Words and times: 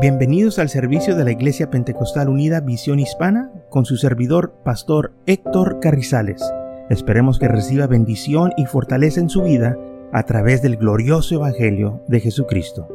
Bienvenidos 0.00 0.60
al 0.60 0.68
servicio 0.68 1.16
de 1.16 1.24
la 1.24 1.32
Iglesia 1.32 1.70
Pentecostal 1.70 2.28
Unida 2.28 2.60
Visión 2.60 3.00
Hispana 3.00 3.50
con 3.68 3.84
su 3.84 3.96
servidor, 3.96 4.54
Pastor 4.64 5.12
Héctor 5.26 5.80
Carrizales. 5.80 6.40
Esperemos 6.88 7.40
que 7.40 7.48
reciba 7.48 7.88
bendición 7.88 8.52
y 8.56 8.66
fortaleza 8.66 9.18
en 9.18 9.28
su 9.28 9.42
vida 9.42 9.76
a 10.12 10.22
través 10.22 10.62
del 10.62 10.76
glorioso 10.76 11.34
Evangelio 11.34 12.00
de 12.06 12.20
Jesucristo. 12.20 12.86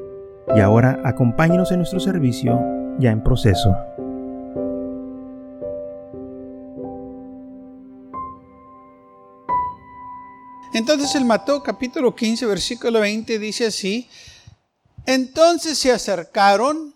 Y 0.55 0.61
ahora 0.61 1.01
acompáñenos 1.03 1.73
en 1.73 1.79
nuestro 1.79 1.99
servicio 1.99 2.57
ya 2.99 3.11
en 3.11 3.21
proceso. 3.21 3.75
Entonces 10.73 11.13
el 11.15 11.25
Mateo 11.25 11.61
capítulo 11.61 12.15
15 12.15 12.45
versículo 12.45 13.01
20 13.01 13.39
dice 13.39 13.65
así, 13.65 14.07
entonces 15.05 15.77
se 15.77 15.91
acercaron 15.91 16.92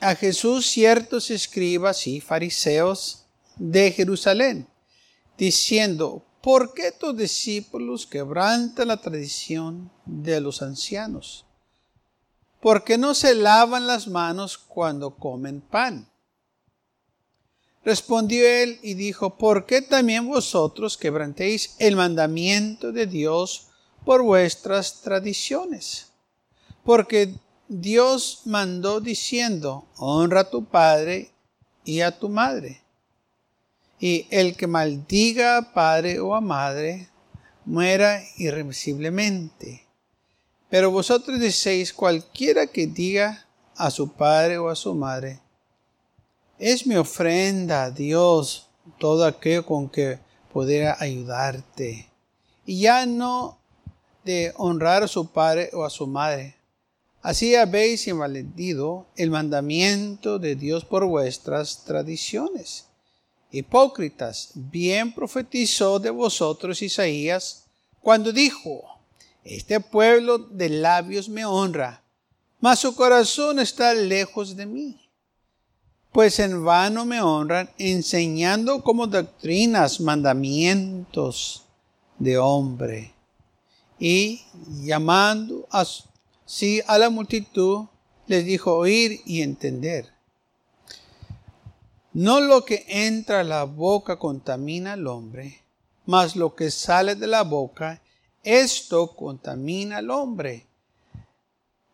a 0.00 0.14
Jesús 0.14 0.66
ciertos 0.66 1.30
escribas 1.30 2.06
y 2.06 2.20
fariseos 2.20 3.26
de 3.56 3.92
Jerusalén, 3.92 4.66
diciendo, 5.36 6.24
¿por 6.42 6.72
qué 6.72 6.90
tus 6.90 7.16
discípulos 7.16 8.06
quebrantan 8.06 8.88
la 8.88 8.96
tradición 8.96 9.90
de 10.06 10.40
los 10.40 10.62
ancianos? 10.62 11.44
¿Por 12.60 12.84
qué 12.84 12.98
no 12.98 13.14
se 13.14 13.34
lavan 13.34 13.86
las 13.86 14.08
manos 14.08 14.56
cuando 14.56 15.14
comen 15.16 15.60
pan? 15.60 16.10
Respondió 17.84 18.46
él 18.46 18.78
y 18.82 18.94
dijo, 18.94 19.36
¿por 19.36 19.64
qué 19.64 19.80
también 19.80 20.28
vosotros 20.28 20.98
quebrantéis 20.98 21.76
el 21.78 21.96
mandamiento 21.96 22.92
de 22.92 23.06
Dios 23.06 23.68
por 24.04 24.22
vuestras 24.22 25.00
tradiciones? 25.00 26.12
Porque 26.84 27.34
Dios 27.72 28.40
mandó 28.46 29.00
diciendo, 29.00 29.86
honra 29.96 30.40
a 30.40 30.50
tu 30.50 30.64
padre 30.64 31.30
y 31.84 32.00
a 32.00 32.18
tu 32.18 32.28
madre. 32.28 32.82
Y 34.00 34.26
el 34.30 34.56
que 34.56 34.66
maldiga 34.66 35.56
a 35.56 35.72
padre 35.72 36.18
o 36.18 36.34
a 36.34 36.40
madre, 36.40 37.10
muera 37.64 38.24
irremisiblemente. 38.36 39.86
Pero 40.68 40.90
vosotros 40.90 41.38
decéis, 41.38 41.92
cualquiera 41.92 42.66
que 42.66 42.88
diga 42.88 43.46
a 43.76 43.92
su 43.92 44.14
padre 44.14 44.58
o 44.58 44.68
a 44.68 44.74
su 44.74 44.92
madre, 44.96 45.40
es 46.58 46.88
mi 46.88 46.96
ofrenda 46.96 47.84
a 47.84 47.90
Dios 47.92 48.66
todo 48.98 49.24
aquello 49.24 49.64
con 49.64 49.88
que 49.88 50.18
pudiera 50.52 50.96
ayudarte. 50.98 52.10
Y 52.66 52.80
ya 52.80 53.06
no 53.06 53.60
de 54.24 54.52
honrar 54.56 55.04
a 55.04 55.08
su 55.08 55.30
padre 55.30 55.70
o 55.72 55.84
a 55.84 55.90
su 55.90 56.08
madre, 56.08 56.56
Así 57.22 57.54
habéis 57.54 58.06
invalidado 58.06 59.06
el 59.14 59.30
mandamiento 59.30 60.38
de 60.38 60.56
Dios 60.56 60.86
por 60.86 61.04
vuestras 61.04 61.84
tradiciones. 61.84 62.86
Hipócritas, 63.52 64.52
bien 64.54 65.12
profetizó 65.12 65.98
de 65.98 66.08
vosotros 66.08 66.80
Isaías 66.80 67.66
cuando 68.00 68.32
dijo, 68.32 69.00
Este 69.44 69.80
pueblo 69.80 70.38
de 70.38 70.70
labios 70.70 71.28
me 71.28 71.44
honra, 71.44 72.02
mas 72.58 72.78
su 72.78 72.94
corazón 72.94 73.58
está 73.58 73.92
lejos 73.92 74.56
de 74.56 74.64
mí. 74.64 75.10
Pues 76.12 76.38
en 76.38 76.64
vano 76.64 77.04
me 77.04 77.20
honran 77.20 77.70
enseñando 77.76 78.82
como 78.82 79.06
doctrinas 79.06 80.00
mandamientos 80.00 81.64
de 82.18 82.38
hombre 82.38 83.14
y 83.98 84.42
llamando 84.82 85.68
a 85.70 85.84
Sí, 86.52 86.82
a 86.88 86.98
la 86.98 87.10
multitud 87.10 87.86
les 88.26 88.44
dijo 88.44 88.76
oír 88.76 89.20
y 89.24 89.42
entender. 89.42 90.12
No 92.12 92.40
lo 92.40 92.64
que 92.64 92.84
entra 92.88 93.40
a 93.40 93.44
la 93.44 93.62
boca 93.62 94.18
contamina 94.18 94.94
al 94.94 95.06
hombre, 95.06 95.62
mas 96.06 96.34
lo 96.34 96.56
que 96.56 96.72
sale 96.72 97.14
de 97.14 97.28
la 97.28 97.44
boca, 97.44 98.02
esto 98.42 99.14
contamina 99.14 99.98
al 99.98 100.10
hombre. 100.10 100.66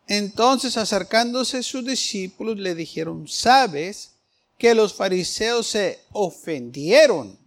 Entonces 0.06 0.78
acercándose 0.78 1.62
sus 1.62 1.84
discípulos 1.84 2.56
le 2.56 2.74
dijeron, 2.74 3.28
¿sabes 3.28 4.14
que 4.56 4.74
los 4.74 4.94
fariseos 4.94 5.66
se 5.66 6.00
ofendieron 6.12 7.38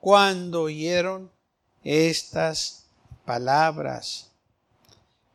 cuando 0.00 0.62
oyeron 0.62 1.30
estas 1.84 2.86
palabras? 3.24 4.29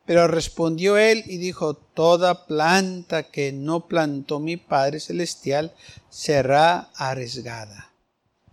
Pero 0.06 0.28
respondió 0.28 0.96
él 0.96 1.24
y 1.26 1.36
dijo, 1.36 1.74
Toda 1.74 2.46
planta 2.46 3.24
que 3.24 3.52
no 3.52 3.88
plantó 3.88 4.38
mi 4.38 4.56
Padre 4.56 5.00
Celestial 5.00 5.74
será 6.08 6.90
arriesgada. 6.94 7.92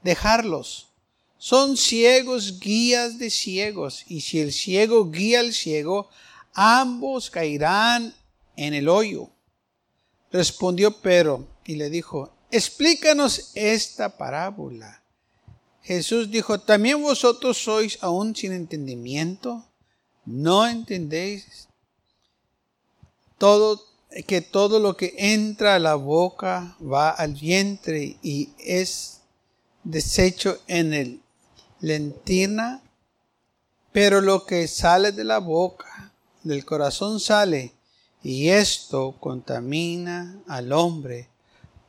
Dejarlos. 0.02 0.90
Son 1.38 1.78
ciegos 1.78 2.60
guías 2.60 3.20
de 3.20 3.30
ciegos, 3.30 4.06
y 4.08 4.22
si 4.22 4.40
el 4.40 4.52
ciego 4.54 5.12
guía 5.12 5.42
al 5.42 5.54
ciego, 5.54 6.10
ambos 6.54 7.30
caerán 7.30 8.16
en 8.56 8.74
el 8.74 8.88
hoyo. 8.88 9.30
Respondió 10.32 11.02
Pedro 11.02 11.48
y 11.66 11.76
le 11.76 11.90
dijo, 11.90 12.34
explícanos 12.50 13.52
esta 13.56 14.18
parábola. 14.18 15.04
Jesús 15.82 16.32
dijo, 16.32 16.60
¿también 16.60 17.02
vosotros 17.02 17.58
sois 17.58 17.98
aún 18.02 18.36
sin 18.36 18.54
entendimiento? 18.54 19.68
¿No 20.26 20.68
entendéis 20.68 21.68
todo 23.38 23.82
que 24.28 24.42
todo 24.42 24.80
lo 24.80 24.96
que 24.96 25.16
entra 25.18 25.76
a 25.76 25.80
la 25.80 25.96
boca 25.96 26.78
va 26.82 27.10
al 27.10 27.34
vientre 27.34 28.18
y 28.22 28.52
es 28.58 29.22
deshecho 29.84 30.60
en 30.68 30.94
el 30.94 31.22
lentina? 31.80 32.82
Pero 33.92 34.22
lo 34.22 34.46
que 34.46 34.68
sale 34.68 35.12
de 35.12 35.24
la 35.24 35.40
boca, 35.40 36.14
del 36.44 36.66
corazón 36.66 37.20
sale, 37.20 37.74
y 38.24 38.50
esto 38.50 39.16
contamina 39.20 40.42
al 40.48 40.72
hombre, 40.72 41.28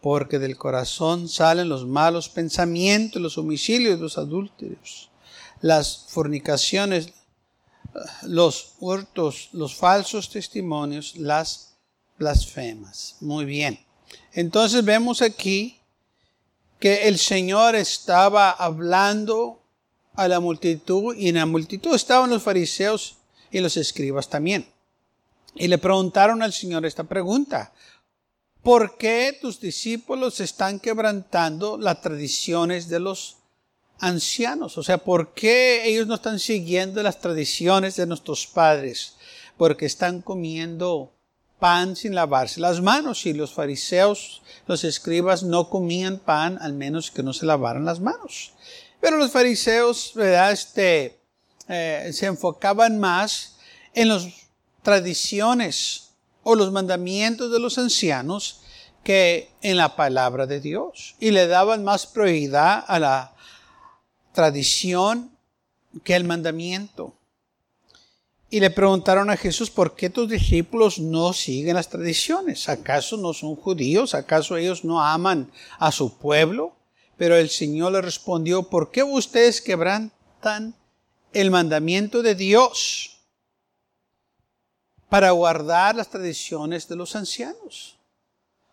porque 0.00 0.38
del 0.38 0.58
corazón 0.58 1.28
salen 1.28 1.68
los 1.68 1.86
malos 1.86 2.28
pensamientos, 2.28 3.22
los 3.22 3.38
homicidios, 3.38 4.00
los 4.00 4.18
adúlteros, 4.18 5.10
las 5.62 6.06
fornicaciones, 6.08 7.14
los 8.22 8.74
hurtos, 8.80 9.48
los 9.52 9.74
falsos 9.74 10.30
testimonios, 10.30 11.16
las 11.16 11.76
blasfemas. 12.18 13.16
Muy 13.20 13.44
bien. 13.44 13.84
Entonces 14.32 14.84
vemos 14.84 15.22
aquí 15.22 15.80
que 16.78 17.08
el 17.08 17.18
Señor 17.18 17.74
estaba 17.74 18.50
hablando 18.50 19.62
a 20.14 20.28
la 20.28 20.40
multitud 20.40 21.16
y 21.16 21.28
en 21.28 21.36
la 21.36 21.46
multitud 21.46 21.94
estaban 21.94 22.30
los 22.30 22.42
fariseos 22.42 23.16
y 23.50 23.60
los 23.60 23.76
escribas 23.76 24.28
también. 24.28 24.66
Y 25.54 25.68
le 25.68 25.78
preguntaron 25.78 26.42
al 26.42 26.52
Señor 26.52 26.84
esta 26.84 27.04
pregunta. 27.04 27.72
¿Por 28.62 28.96
qué 28.96 29.36
tus 29.40 29.60
discípulos 29.60 30.40
están 30.40 30.80
quebrantando 30.80 31.78
las 31.78 32.00
tradiciones 32.00 32.88
de 32.88 32.98
los 32.98 33.36
ancianos. 34.04 34.76
O 34.78 34.82
sea, 34.82 34.98
¿por 34.98 35.32
qué 35.32 35.86
ellos 35.86 36.06
no 36.06 36.14
están 36.14 36.38
siguiendo 36.38 37.02
las 37.02 37.20
tradiciones 37.20 37.96
de 37.96 38.06
nuestros 38.06 38.46
padres? 38.46 39.14
Porque 39.56 39.86
están 39.86 40.20
comiendo 40.20 41.12
pan 41.58 41.96
sin 41.96 42.14
lavarse 42.14 42.60
las 42.60 42.82
manos 42.82 43.24
y 43.26 43.32
los 43.32 43.54
fariseos, 43.54 44.42
los 44.66 44.84
escribas 44.84 45.42
no 45.42 45.70
comían 45.70 46.18
pan 46.18 46.58
al 46.60 46.74
menos 46.74 47.10
que 47.10 47.22
no 47.22 47.32
se 47.32 47.46
lavaran 47.46 47.84
las 47.84 48.00
manos. 48.00 48.52
Pero 49.00 49.16
los 49.16 49.30
fariseos, 49.30 50.12
¿verdad? 50.14 50.52
Este, 50.52 51.18
eh, 51.68 52.10
se 52.12 52.26
enfocaban 52.26 52.98
más 52.98 53.56
en 53.94 54.08
las 54.08 54.26
tradiciones 54.82 56.10
o 56.42 56.54
los 56.54 56.70
mandamientos 56.72 57.50
de 57.50 57.58
los 57.58 57.78
ancianos 57.78 58.60
que 59.02 59.50
en 59.62 59.76
la 59.76 59.96
palabra 59.96 60.46
de 60.46 60.60
Dios 60.60 61.14
y 61.20 61.30
le 61.30 61.46
daban 61.46 61.84
más 61.84 62.06
prioridad 62.06 62.84
a 62.86 62.98
la 62.98 63.33
tradición 64.34 65.30
que 66.02 66.14
el 66.14 66.24
mandamiento. 66.24 67.14
Y 68.50 68.60
le 68.60 68.70
preguntaron 68.70 69.30
a 69.30 69.36
Jesús, 69.36 69.70
¿por 69.70 69.96
qué 69.96 70.10
tus 70.10 70.28
discípulos 70.28 70.98
no 70.98 71.32
siguen 71.32 71.76
las 71.76 71.88
tradiciones? 71.88 72.68
¿Acaso 72.68 73.16
no 73.16 73.32
son 73.32 73.56
judíos? 73.56 74.14
¿Acaso 74.14 74.56
ellos 74.56 74.84
no 74.84 75.02
aman 75.02 75.50
a 75.78 75.90
su 75.90 76.18
pueblo? 76.18 76.76
Pero 77.16 77.36
el 77.36 77.48
Señor 77.48 77.92
le 77.92 78.02
respondió, 78.02 78.64
¿por 78.64 78.90
qué 78.90 79.02
ustedes 79.02 79.60
quebrantan 79.60 80.74
el 81.32 81.50
mandamiento 81.50 82.22
de 82.22 82.34
Dios 82.34 83.18
para 85.08 85.30
guardar 85.30 85.96
las 85.96 86.10
tradiciones 86.10 86.86
de 86.86 86.96
los 86.96 87.16
ancianos? 87.16 87.96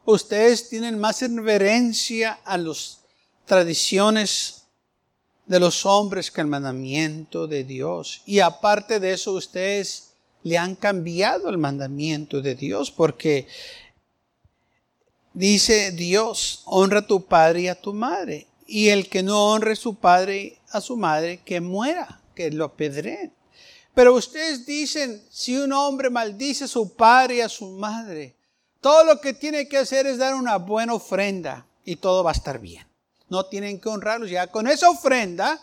Ustedes 0.06 0.70
tienen 0.70 1.00
más 1.00 1.22
reverencia 1.22 2.40
a 2.44 2.58
las 2.58 3.02
tradiciones 3.46 4.61
de 5.52 5.60
los 5.60 5.86
hombres 5.86 6.32
que 6.32 6.40
el 6.40 6.48
mandamiento 6.48 7.46
de 7.46 7.66
Dios. 7.66 8.22
Y 8.26 8.40
aparte 8.40 9.02
de 9.02 9.12
eso, 9.12 9.34
ustedes 9.34 10.14
le 10.44 10.58
han 10.58 10.76
cambiado 10.76 11.50
el 11.50 11.58
mandamiento 11.58 12.42
de 12.42 12.56
Dios 12.56 12.90
porque 12.90 13.50
dice 15.34 15.92
Dios, 15.92 16.62
honra 16.64 17.00
a 17.00 17.08
tu 17.08 17.26
padre 17.26 17.64
y 17.64 17.68
a 17.68 17.76
tu 17.76 17.94
madre. 17.94 18.48
Y 18.66 18.88
el 18.88 19.10
que 19.10 19.24
no 19.24 19.52
honre 19.52 19.74
a 19.74 19.76
su 19.76 19.96
padre 19.96 20.58
a 20.70 20.80
su 20.80 20.96
madre, 20.96 21.42
que 21.44 21.60
muera, 21.60 22.22
que 22.34 22.50
lo 22.50 22.64
apedreen. 22.64 23.34
Pero 23.94 24.14
ustedes 24.14 24.66
dicen, 24.66 25.22
si 25.30 25.58
un 25.58 25.74
hombre 25.74 26.10
maldice 26.10 26.64
a 26.64 26.70
su 26.70 26.96
padre 26.96 27.36
y 27.36 27.42
a 27.42 27.50
su 27.50 27.68
madre, 27.72 28.38
todo 28.80 29.04
lo 29.04 29.20
que 29.20 29.34
tiene 29.34 29.68
que 29.68 29.80
hacer 29.80 30.08
es 30.08 30.18
dar 30.18 30.34
una 30.34 30.56
buena 30.56 30.94
ofrenda 30.94 31.68
y 31.84 31.98
todo 31.98 32.24
va 32.24 32.32
a 32.32 32.36
estar 32.36 32.58
bien. 32.58 32.90
No 33.32 33.46
tienen 33.46 33.80
que 33.80 33.90
honrarlos. 33.90 34.30
Ya 34.30 34.48
con 34.48 34.68
esa 34.68 34.90
ofrenda, 34.90 35.60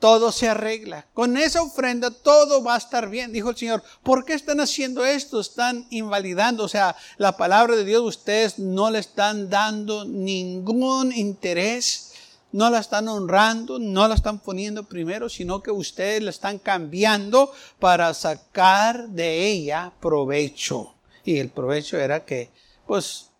todo 0.00 0.32
se 0.32 0.48
arregla. 0.48 1.06
Con 1.14 1.36
esa 1.36 1.62
ofrenda 1.62 2.10
todo 2.10 2.64
va 2.64 2.74
a 2.74 2.78
estar 2.78 3.08
bien, 3.08 3.32
dijo 3.32 3.50
el 3.50 3.56
Señor. 3.56 3.82
¿Por 4.02 4.24
qué 4.24 4.32
están 4.32 4.60
haciendo 4.60 5.04
esto? 5.04 5.38
Están 5.38 5.86
invalidando, 5.90 6.64
o 6.64 6.68
sea, 6.68 6.96
la 7.16 7.36
palabra 7.36 7.76
de 7.76 7.84
Dios, 7.84 8.02
ustedes 8.02 8.58
no 8.58 8.90
le 8.90 8.98
están 8.98 9.48
dando 9.48 10.04
ningún 10.04 11.12
interés, 11.12 12.12
no 12.50 12.70
la 12.70 12.80
están 12.80 13.06
honrando, 13.06 13.78
no 13.78 14.08
la 14.08 14.16
están 14.16 14.40
poniendo 14.40 14.82
primero, 14.88 15.28
sino 15.28 15.62
que 15.62 15.70
ustedes 15.70 16.22
la 16.22 16.30
están 16.30 16.58
cambiando 16.58 17.52
para 17.78 18.12
sacar 18.14 19.08
de 19.10 19.46
ella 19.46 19.92
provecho. 20.00 20.94
Y 21.24 21.38
el 21.38 21.50
provecho 21.50 21.98
era 21.98 22.24
que, 22.24 22.50
pues, 22.84 23.30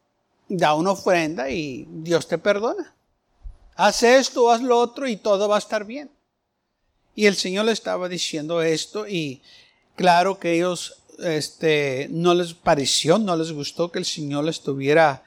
da 0.49 0.75
una 0.75 0.93
ofrenda 0.93 1.51
y 1.51 1.89
Dios 1.89 2.29
te 2.29 2.39
perdona. 2.39 2.95
Haz 3.83 4.03
esto, 4.03 4.51
haz 4.51 4.61
lo 4.61 4.79
otro 4.79 5.09
y 5.09 5.17
todo 5.17 5.49
va 5.49 5.57
a 5.57 5.59
estar 5.59 5.87
bien. 5.87 6.11
Y 7.15 7.25
el 7.25 7.35
Señor 7.35 7.65
le 7.65 7.73
estaba 7.73 8.11
diciendo 8.11 8.61
esto 8.61 9.09
y 9.09 9.41
claro 9.97 10.39
que 10.39 10.53
ellos 10.53 10.99
este, 11.19 12.07
no 12.11 12.35
les 12.35 12.53
pareció, 12.53 13.19
no 13.19 13.35
les 13.37 13.53
gustó 13.53 13.91
que 13.91 13.99
el 13.99 14.05
Señor 14.05 14.45
les 14.45 14.57
estuviera 14.57 15.25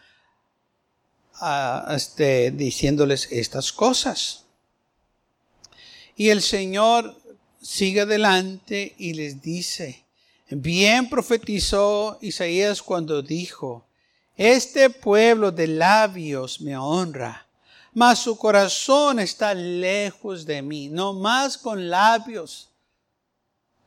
ah, 1.41 1.94
este, 1.95 2.51
diciéndoles 2.51 3.27
estas 3.31 3.73
cosas. 3.73 4.44
Y 6.15 6.29
el 6.29 6.44
Señor 6.44 7.19
sigue 7.59 8.01
adelante 8.01 8.94
y 9.00 9.15
les 9.15 9.41
dice, 9.41 10.05
bien 10.51 11.09
profetizó 11.09 12.19
Isaías 12.21 12.83
cuando 12.83 13.23
dijo, 13.23 13.88
este 14.38 14.91
pueblo 14.91 15.51
de 15.51 15.65
labios 15.65 16.61
me 16.61 16.77
honra, 16.77 17.42
mas 17.93 18.19
su 18.19 18.37
corazón 18.37 19.19
está 19.19 19.53
lejos 19.53 20.45
de 20.45 20.61
mí. 20.61 20.89
No 20.89 21.13
más 21.13 21.57
con 21.57 21.89
labios 21.89 22.69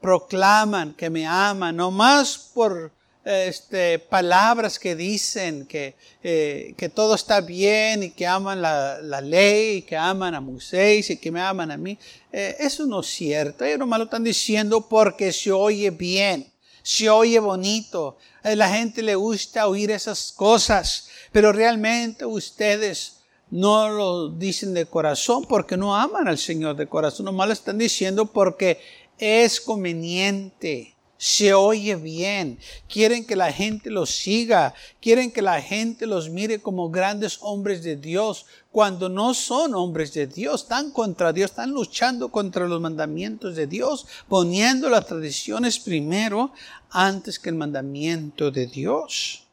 proclaman 0.01 0.95
que 0.95 1.11
me 1.11 1.27
aman, 1.27 1.77
no 1.77 1.91
más 1.91 2.39
por 2.55 2.93
este, 3.25 3.99
palabras 3.99 4.79
que 4.79 4.95
dicen 4.95 5.67
que, 5.67 5.97
eh, 6.23 6.75
que 6.77 6.89
todo 6.89 7.17
está 7.17 7.41
bien 7.41 8.05
y 8.05 8.11
que 8.11 8.25
aman 8.25 8.63
la, 8.63 9.01
la, 9.03 9.21
ley, 9.21 9.83
que 9.83 9.97
aman 9.97 10.37
a 10.37 10.41
Moisés 10.41 11.11
y 11.11 11.17
que 11.17 11.33
me 11.33 11.41
aman 11.41 11.73
a 11.73 11.77
mí. 11.77 11.99
Eh, 12.33 12.57
eso 12.61 12.87
no 12.87 13.01
es 13.01 13.09
cierto. 13.09 13.65
Ellos 13.65 13.81
nomás 13.81 13.99
lo 13.99 14.05
están 14.05 14.23
diciendo 14.23 14.89
porque 14.89 15.33
se 15.33 15.51
oye 15.51 15.91
bien, 15.91 16.47
se 16.85 17.11
oye 17.11 17.41
bonito. 17.41 18.17
A 18.45 18.55
la 18.55 18.69
gente 18.69 19.03
le 19.03 19.17
gusta 19.17 19.67
oír 19.67 19.91
esas 19.91 20.31
cosas, 20.31 21.09
pero 21.33 21.53
realmente 21.53 22.25
ustedes 22.25 23.17
no 23.51 23.89
lo 23.89 24.29
dicen 24.29 24.75
de 24.75 24.87
corazón 24.87 25.45
porque 25.45 25.77
no 25.77 25.97
aman 25.97 26.29
al 26.29 26.39
Señor 26.39 26.77
de 26.77 26.87
corazón, 26.87 27.27
nomás 27.27 27.47
lo 27.47 27.53
están 27.53 27.79
diciendo 27.79 28.27
porque 28.27 28.81
es 29.19 29.61
conveniente, 29.61 30.97
se 31.19 31.55
oye 31.55 31.97
bien, 31.97 32.59
quieren 32.89 33.25
que 33.25 33.37
la 33.37 33.53
gente 33.53 33.91
los 33.91 34.11
siga, 34.11 34.75
quieren 35.01 35.31
que 35.31 35.43
la 35.43 35.63
gente 35.63 36.07
los 36.07 36.29
mire 36.29 36.61
como 36.61 36.91
grandes 36.91 37.39
hombres 37.41 37.83
de 37.83 37.97
Dios, 37.97 38.47
cuando 38.71 39.09
no 39.09 39.33
son 39.33 39.75
hombres 39.75 40.13
de 40.13 40.27
Dios, 40.27 40.63
están 40.63 40.91
contra 40.91 41.33
Dios, 41.33 41.51
están 41.51 41.71
luchando 41.71 42.29
contra 42.29 42.69
los 42.69 42.81
mandamientos 42.81 43.57
de 43.57 43.67
Dios, 43.67 44.07
poniendo 44.29 44.91
las 44.91 45.07
tradiciones 45.07 45.79
primero 45.79 46.53
antes 46.91 47.39
que 47.39 47.49
el 47.49 47.55
mandamiento 47.55 48.51
de 48.51 48.67
Dios. 48.67 49.46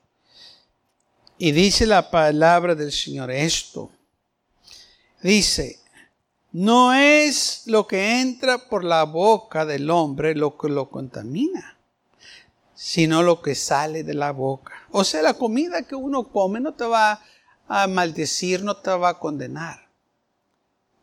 Y 1.45 1.51
dice 1.51 1.85
la 1.85 2.09
palabra 2.09 2.73
del 2.73 2.93
Señor 2.93 3.29
esto. 3.29 3.91
Dice, 5.21 5.77
no 6.53 6.93
es 6.93 7.63
lo 7.65 7.85
que 7.85 8.21
entra 8.21 8.69
por 8.69 8.85
la 8.85 9.03
boca 9.03 9.65
del 9.65 9.89
hombre 9.89 10.35
lo 10.35 10.57
que 10.57 10.69
lo 10.69 10.89
contamina, 10.89 11.77
sino 12.73 13.23
lo 13.23 13.41
que 13.41 13.55
sale 13.55 14.05
de 14.05 14.13
la 14.13 14.31
boca. 14.31 14.71
O 14.91 15.03
sea, 15.03 15.21
la 15.21 15.33
comida 15.33 15.81
que 15.81 15.95
uno 15.95 16.23
come 16.23 16.61
no 16.61 16.75
te 16.75 16.85
va 16.85 17.21
a 17.67 17.87
maldecir, 17.87 18.63
no 18.63 18.77
te 18.77 18.91
va 18.91 19.09
a 19.09 19.19
condenar. 19.19 19.89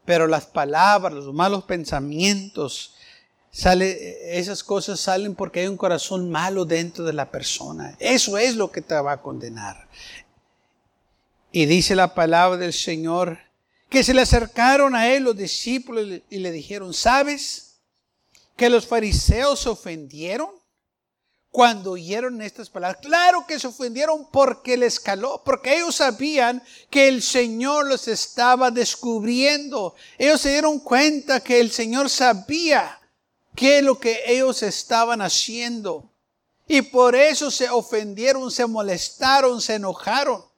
Pero 0.07 0.27
las 0.27 0.47
palabras, 0.47 1.13
los 1.13 1.35
malos 1.35 1.65
pensamientos, 1.65 2.95
esas 3.53 4.65
cosas 4.65 5.01
salen 5.01 5.35
porque 5.35 5.61
hay 5.61 5.67
un 5.67 5.77
corazón 5.77 6.31
malo 6.31 6.65
dentro 6.65 7.05
de 7.05 7.13
la 7.13 7.31
persona. 7.31 7.95
Eso 7.99 8.39
es 8.39 8.57
lo 8.57 8.71
que 8.71 8.81
te 8.81 8.95
va 8.95 9.13
a 9.13 9.21
condenar. 9.21 9.87
Y 11.52 11.67
dice 11.67 11.97
la 11.97 12.14
palabra 12.14 12.56
del 12.56 12.73
Señor 12.73 13.38
que 13.88 14.05
se 14.05 14.14
le 14.14 14.20
acercaron 14.20 14.94
a 14.94 15.08
él 15.08 15.25
los 15.25 15.37
discípulos 15.37 16.06
y 16.31 16.38
le 16.38 16.52
dijeron, 16.52 16.94
¿sabes 16.94 17.81
que 18.56 18.70
los 18.70 18.87
fariseos 18.87 19.58
se 19.58 19.69
ofendieron 19.69 20.50
cuando 21.50 21.93
oyeron 21.93 22.41
estas 22.41 22.70
palabras? 22.70 23.02
Claro 23.02 23.44
que 23.49 23.58
se 23.58 23.67
ofendieron 23.67 24.31
porque 24.31 24.76
les 24.76 25.00
caló, 25.00 25.43
porque 25.44 25.75
ellos 25.75 25.97
sabían 25.97 26.62
que 26.88 27.08
el 27.08 27.20
Señor 27.20 27.88
los 27.88 28.06
estaba 28.06 28.70
descubriendo. 28.70 29.97
Ellos 30.19 30.41
se 30.41 30.52
dieron 30.52 30.79
cuenta 30.79 31.41
que 31.41 31.58
el 31.58 31.73
Señor 31.73 32.08
sabía 32.11 33.00
qué 33.56 33.79
es 33.79 33.85
lo 33.85 33.99
que 33.99 34.20
ellos 34.25 34.62
estaban 34.62 35.20
haciendo. 35.20 36.08
Y 36.69 36.82
por 36.82 37.17
eso 37.17 37.50
se 37.50 37.69
ofendieron, 37.69 38.52
se 38.52 38.64
molestaron, 38.67 39.61
se 39.61 39.75
enojaron 39.75 40.50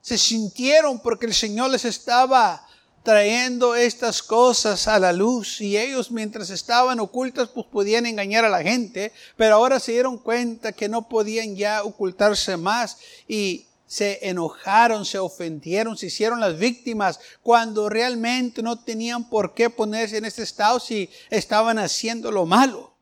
se 0.00 0.18
sintieron 0.18 1.00
porque 1.00 1.26
el 1.26 1.34
Señor 1.34 1.70
les 1.70 1.84
estaba 1.84 2.66
trayendo 3.02 3.74
estas 3.74 4.22
cosas 4.22 4.86
a 4.86 4.98
la 4.98 5.12
luz 5.12 5.60
y 5.60 5.78
ellos 5.78 6.10
mientras 6.10 6.50
estaban 6.50 7.00
ocultas 7.00 7.48
pues 7.48 7.66
podían 7.66 8.06
engañar 8.06 8.44
a 8.44 8.50
la 8.50 8.62
gente, 8.62 9.12
pero 9.36 9.54
ahora 9.54 9.80
se 9.80 9.92
dieron 9.92 10.18
cuenta 10.18 10.72
que 10.72 10.88
no 10.88 11.08
podían 11.08 11.56
ya 11.56 11.82
ocultarse 11.82 12.56
más 12.56 12.98
y 13.26 13.66
se 13.86 14.28
enojaron, 14.28 15.04
se 15.04 15.18
ofendieron, 15.18 15.96
se 15.96 16.06
hicieron 16.06 16.38
las 16.38 16.56
víctimas 16.58 17.18
cuando 17.42 17.88
realmente 17.88 18.62
no 18.62 18.78
tenían 18.78 19.28
por 19.28 19.54
qué 19.54 19.68
ponerse 19.68 20.18
en 20.18 20.26
este 20.26 20.42
estado 20.42 20.78
si 20.78 21.10
estaban 21.28 21.78
haciendo 21.78 22.30
lo 22.30 22.46
malo. 22.46 22.94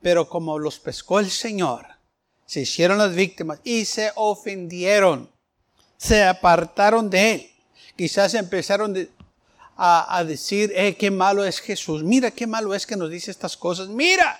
Pero 0.00 0.28
como 0.28 0.58
los 0.58 0.78
pescó 0.78 1.20
el 1.20 1.30
Señor, 1.30 1.86
se 2.46 2.60
hicieron 2.60 2.96
las 2.96 3.14
víctimas 3.14 3.60
y 3.62 3.84
se 3.84 4.12
ofendieron 4.14 5.35
se 5.96 6.22
apartaron 6.24 7.08
de 7.10 7.32
él. 7.32 7.50
Quizás 7.96 8.34
empezaron 8.34 9.08
a, 9.76 10.24
decir, 10.24 10.72
eh, 10.74 10.96
qué 10.96 11.10
malo 11.10 11.44
es 11.44 11.60
Jesús. 11.60 12.02
Mira 12.02 12.30
qué 12.30 12.46
malo 12.46 12.74
es 12.74 12.86
que 12.86 12.96
nos 12.96 13.10
dice 13.10 13.30
estas 13.30 13.56
cosas. 13.56 13.88
Mira, 13.88 14.38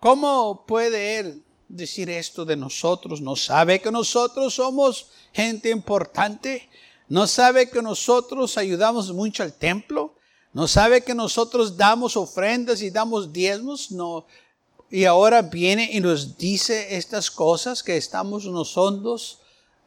¿cómo 0.00 0.64
puede 0.66 1.18
él 1.18 1.42
decir 1.68 2.10
esto 2.10 2.44
de 2.44 2.56
nosotros? 2.56 3.20
¿No 3.20 3.36
sabe 3.36 3.80
que 3.80 3.90
nosotros 3.90 4.54
somos 4.54 5.08
gente 5.32 5.70
importante? 5.70 6.68
¿No 7.08 7.26
sabe 7.26 7.68
que 7.68 7.82
nosotros 7.82 8.56
ayudamos 8.56 9.12
mucho 9.12 9.42
al 9.42 9.52
templo? 9.52 10.14
¿No 10.52 10.68
sabe 10.68 11.02
que 11.02 11.14
nosotros 11.14 11.76
damos 11.76 12.16
ofrendas 12.16 12.80
y 12.82 12.90
damos 12.90 13.32
diezmos? 13.32 13.90
No. 13.90 14.26
Y 14.90 15.04
ahora 15.04 15.42
viene 15.42 15.90
y 15.92 16.00
nos 16.00 16.38
dice 16.38 16.96
estas 16.96 17.30
cosas 17.30 17.82
que 17.82 17.96
estamos 17.96 18.46
nosotros 18.46 19.40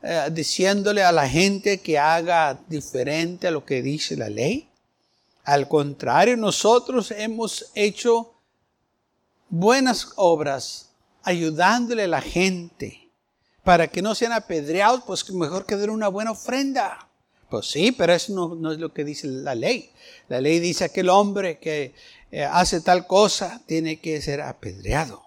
eh, 0.03 0.29
diciéndole 0.31 1.03
a 1.03 1.11
la 1.11 1.27
gente 1.27 1.79
que 1.79 1.97
haga 1.97 2.59
diferente 2.67 3.47
a 3.47 3.51
lo 3.51 3.65
que 3.65 3.81
dice 3.81 4.15
la 4.15 4.29
ley. 4.29 4.69
Al 5.43 5.67
contrario, 5.67 6.37
nosotros 6.37 7.11
hemos 7.11 7.71
hecho 7.73 8.33
buenas 9.49 10.09
obras 10.15 10.89
ayudándole 11.23 12.03
a 12.03 12.07
la 12.07 12.21
gente 12.21 13.09
para 13.63 13.87
que 13.87 14.01
no 14.01 14.15
sean 14.15 14.31
apedreados, 14.31 15.03
pues 15.05 15.29
mejor 15.31 15.65
que 15.65 15.75
den 15.75 15.89
una 15.89 16.07
buena 16.07 16.31
ofrenda. 16.31 17.09
Pues 17.49 17.67
sí, 17.67 17.91
pero 17.91 18.13
eso 18.13 18.55
no, 18.55 18.71
es 18.71 18.79
lo 18.79 18.93
que 18.93 19.03
dice 19.03 19.27
la 19.27 19.55
ley. 19.55 19.89
La 20.27 20.41
ley 20.41 20.59
dice 20.59 20.89
que 20.89 21.01
el 21.01 21.09
hombre 21.09 21.59
que 21.59 21.93
eh, 22.31 22.43
hace 22.43 22.81
tal 22.81 23.07
cosa 23.07 23.61
tiene 23.65 23.99
que 23.99 24.21
ser 24.21 24.41
apedreado. 24.41 25.26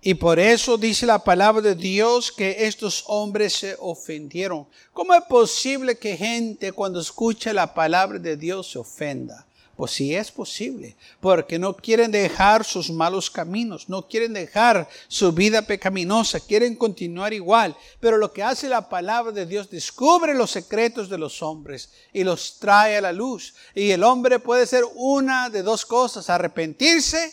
Y 0.00 0.14
por 0.14 0.38
eso 0.38 0.78
dice 0.78 1.06
la 1.06 1.24
palabra 1.24 1.60
de 1.60 1.74
Dios 1.74 2.30
que 2.30 2.66
estos 2.66 3.02
hombres 3.08 3.52
se 3.54 3.76
ofendieron. 3.80 4.66
¿Cómo 4.92 5.12
es 5.12 5.24
posible 5.24 5.98
que 5.98 6.16
gente 6.16 6.70
cuando 6.70 7.00
escucha 7.00 7.52
la 7.52 7.74
palabra 7.74 8.18
de 8.20 8.36
Dios 8.36 8.70
se 8.70 8.78
ofenda? 8.78 9.44
Pues 9.76 9.92
sí 9.92 10.14
es 10.14 10.32
posible, 10.32 10.96
porque 11.20 11.56
no 11.56 11.76
quieren 11.76 12.10
dejar 12.10 12.64
sus 12.64 12.90
malos 12.90 13.30
caminos, 13.30 13.88
no 13.88 14.08
quieren 14.08 14.32
dejar 14.32 14.88
su 15.06 15.30
vida 15.32 15.62
pecaminosa, 15.62 16.40
quieren 16.40 16.74
continuar 16.74 17.32
igual. 17.32 17.76
Pero 18.00 18.16
lo 18.16 18.32
que 18.32 18.42
hace 18.42 18.68
la 18.68 18.88
palabra 18.88 19.30
de 19.30 19.46
Dios, 19.46 19.70
descubre 19.70 20.34
los 20.34 20.50
secretos 20.50 21.08
de 21.08 21.18
los 21.18 21.42
hombres 21.42 21.90
y 22.12 22.24
los 22.24 22.58
trae 22.58 22.96
a 22.96 23.00
la 23.00 23.12
luz. 23.12 23.54
Y 23.72 23.90
el 23.90 24.02
hombre 24.02 24.40
puede 24.40 24.66
ser 24.66 24.82
una 24.96 25.48
de 25.48 25.62
dos 25.62 25.86
cosas, 25.86 26.28
arrepentirse 26.28 27.32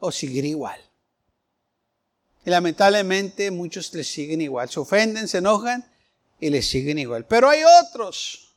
o 0.00 0.10
seguir 0.10 0.46
igual. 0.46 0.80
Y 2.44 2.50
lamentablemente 2.50 3.50
muchos 3.50 3.92
le 3.94 4.04
siguen 4.04 4.40
igual, 4.40 4.68
se 4.68 4.80
ofenden, 4.80 5.28
se 5.28 5.38
enojan 5.38 5.84
y 6.38 6.50
le 6.50 6.60
siguen 6.62 6.98
igual. 6.98 7.24
Pero 7.26 7.48
hay 7.48 7.62
otros 7.82 8.54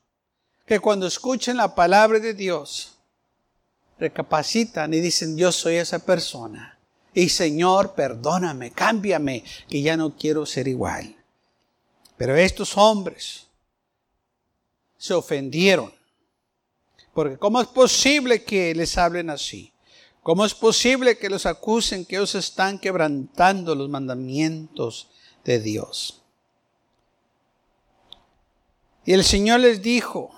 que 0.66 0.80
cuando 0.80 1.08
escuchan 1.08 1.56
la 1.58 1.74
palabra 1.74 2.20
de 2.20 2.34
Dios, 2.34 2.98
recapacitan 3.98 4.94
y 4.94 5.00
dicen, 5.00 5.38
yo 5.38 5.52
soy 5.52 5.76
esa 5.76 6.00
persona. 6.00 6.78
Y 7.14 7.30
Señor, 7.30 7.96
perdóname, 7.96 8.72
cámbiame, 8.72 9.44
que 9.70 9.82
ya 9.82 9.98
no 9.98 10.16
quiero 10.16 10.46
ser 10.46 10.68
igual. 10.68 11.16
Pero 12.18 12.36
estos 12.36 12.78
hombres 12.78 13.48
se 14.98 15.14
ofendieron. 15.14 15.94
Porque 17.14 17.38
¿cómo 17.38 17.62
es 17.62 17.68
posible 17.68 18.44
que 18.44 18.76
les 18.76 18.98
hablen 18.98 19.30
así? 19.30 19.72
¿Cómo 20.28 20.46
es 20.46 20.54
posible 20.54 21.18
que 21.18 21.30
los 21.30 21.46
acusen 21.46 22.04
que 22.04 22.18
ellos 22.18 22.36
están 22.36 22.80
quebrantando 22.80 23.74
los 23.74 23.88
mandamientos 23.88 25.08
de 25.46 25.62
Dios? 25.62 26.22
Y 29.06 29.14
el 29.14 29.24
Señor 29.24 29.62
les 29.62 29.82
dijo, 29.82 30.38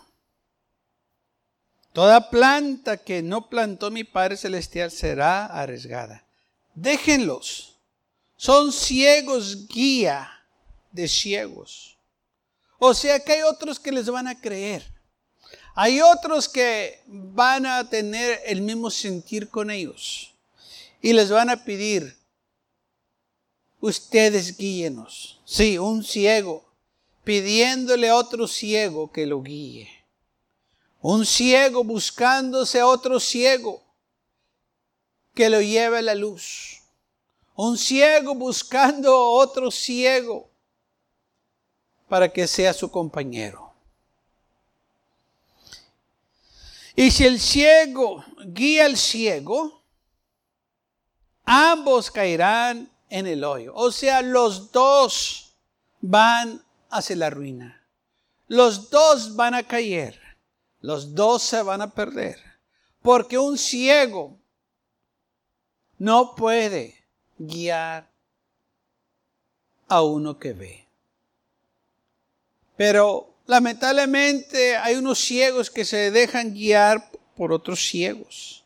Toda 1.92 2.30
planta 2.30 2.98
que 2.98 3.24
no 3.24 3.50
plantó 3.50 3.90
mi 3.90 4.04
Padre 4.04 4.38
Celestial 4.38 4.92
será 4.92 5.48
arriesgada. 5.48 6.24
Déjenlos. 6.76 7.80
Son 8.38 8.72
ciegos 8.72 9.68
guía 9.68 10.30
de 10.92 11.08
ciegos. 11.08 11.98
O 12.78 12.94
sea 12.94 13.20
que 13.22 13.32
hay 13.32 13.42
otros 13.42 13.80
que 13.80 13.92
les 13.92 14.08
van 14.08 14.28
a 14.28 14.40
creer. 14.40 14.99
Hay 15.82 16.02
otros 16.02 16.50
que 16.50 17.02
van 17.08 17.66
a 17.66 17.90
tener 17.90 18.42
el 18.46 18.60
mismo 18.60 18.92
sentir 18.92 19.48
con 19.48 19.72
ellos. 19.72 20.36
Y 21.02 21.14
les 21.14 21.32
van 21.32 21.50
a 21.50 21.64
pedir, 21.64 22.18
ustedes 23.80 24.58
guíenos. 24.58 25.40
Sí, 25.46 25.78
un 25.78 26.04
ciego 26.04 26.66
pidiéndole 27.24 28.12
otro 28.12 28.46
ciego 28.46 29.10
que 29.10 29.26
lo 29.26 29.42
guíe. 29.42 29.88
Un 31.00 31.26
ciego 31.26 31.86
buscándose 31.86 32.84
otro 32.84 33.18
ciego 33.18 33.82
que 35.34 35.50
lo 35.50 35.62
lleve 35.62 36.00
a 36.00 36.02
la 36.02 36.16
luz. 36.16 36.82
Un 37.56 37.78
ciego 37.78 38.36
buscando 38.36 39.18
otro 39.18 39.72
ciego 39.72 40.50
para 42.10 42.28
que 42.28 42.48
sea 42.48 42.74
su 42.74 42.92
compañero. 42.92 43.69
Y 47.00 47.12
si 47.12 47.26
el 47.26 47.40
ciego 47.40 48.26
guía 48.46 48.84
al 48.84 48.98
ciego, 48.98 49.86
ambos 51.46 52.12
caerán 52.12 52.92
en 53.10 53.26
el 53.26 53.46
hoyo. 53.46 53.74
O 53.74 53.90
sea, 53.90 54.22
los 54.22 54.74
dos 54.74 55.56
van 56.02 56.62
hacia 56.90 57.16
la 57.16 57.30
ruina. 57.30 57.88
Los 58.50 58.90
dos 58.90 59.38
van 59.38 59.54
a 59.54 59.64
caer. 59.64 60.20
Los 60.82 61.16
dos 61.16 61.42
se 61.42 61.62
van 61.64 61.82
a 61.82 61.90
perder. 61.90 62.38
Porque 63.02 63.38
un 63.38 63.58
ciego 63.58 64.38
no 66.00 66.36
puede 66.36 67.02
guiar 67.38 68.12
a 69.88 70.02
uno 70.02 70.38
que 70.38 70.52
ve. 70.52 70.88
Pero 72.76 73.36
lamentablemente 73.50 74.78
hay 74.78 74.96
unos 74.96 75.18
ciegos 75.18 75.72
que 75.72 75.84
se 75.84 76.12
dejan 76.12 76.54
guiar 76.54 77.10
por 77.36 77.52
otros 77.52 77.80
ciegos. 77.80 78.64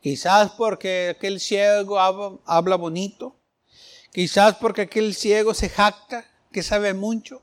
Quizás 0.00 0.52
porque 0.52 1.10
aquel 1.10 1.38
ciego 1.38 2.00
habla, 2.00 2.76
bonito. 2.76 3.36
Quizás 4.12 4.56
porque 4.56 4.82
aquel 4.82 5.14
ciego 5.14 5.52
se 5.52 5.68
jacta 5.68 6.24
que 6.50 6.62
sabe 6.62 6.94
mucho. 6.94 7.42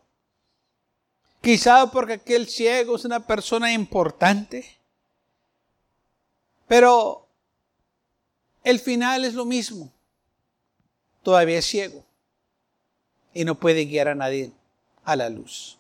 Quizá 1.42 1.92
porque 1.92 2.14
aquel 2.14 2.48
ciego 2.48 2.96
es 2.96 3.06
una 3.06 3.20
persona 3.20 3.72
importante. 3.72 4.80
Pero 6.68 7.28
el 8.64 8.80
final 8.80 9.26
es 9.26 9.36
lo 9.36 9.46
mismo. 9.46 9.94
Todavía 11.22 11.60
es 11.60 11.68
ciego. 11.68 12.04
Y 13.32 13.46
no 13.46 13.60
puede 13.60 13.86
guiar 13.86 14.08
a 14.08 14.16
nadie 14.16 14.52
a 15.04 15.16
la 15.16 15.30
luz. 15.30 15.78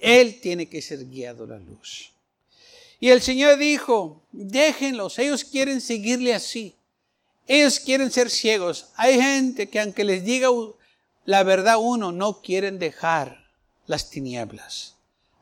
Él 0.00 0.40
tiene 0.40 0.68
que 0.68 0.82
ser 0.82 1.08
guiado 1.08 1.44
a 1.44 1.48
la 1.48 1.58
luz. 1.58 2.12
Y 3.00 3.10
el 3.10 3.20
Señor 3.20 3.58
dijo, 3.58 4.22
déjenlos, 4.32 5.18
ellos 5.18 5.44
quieren 5.44 5.80
seguirle 5.80 6.34
así. 6.34 6.76
Ellos 7.46 7.78
quieren 7.80 8.10
ser 8.10 8.30
ciegos. 8.30 8.86
Hay 8.96 9.20
gente 9.20 9.68
que 9.68 9.80
aunque 9.80 10.04
les 10.04 10.24
diga 10.24 10.48
la 11.24 11.42
verdad 11.42 11.76
uno, 11.78 12.12
no 12.12 12.40
quieren 12.40 12.78
dejar 12.78 13.44
las 13.86 14.10
tinieblas. 14.10 14.94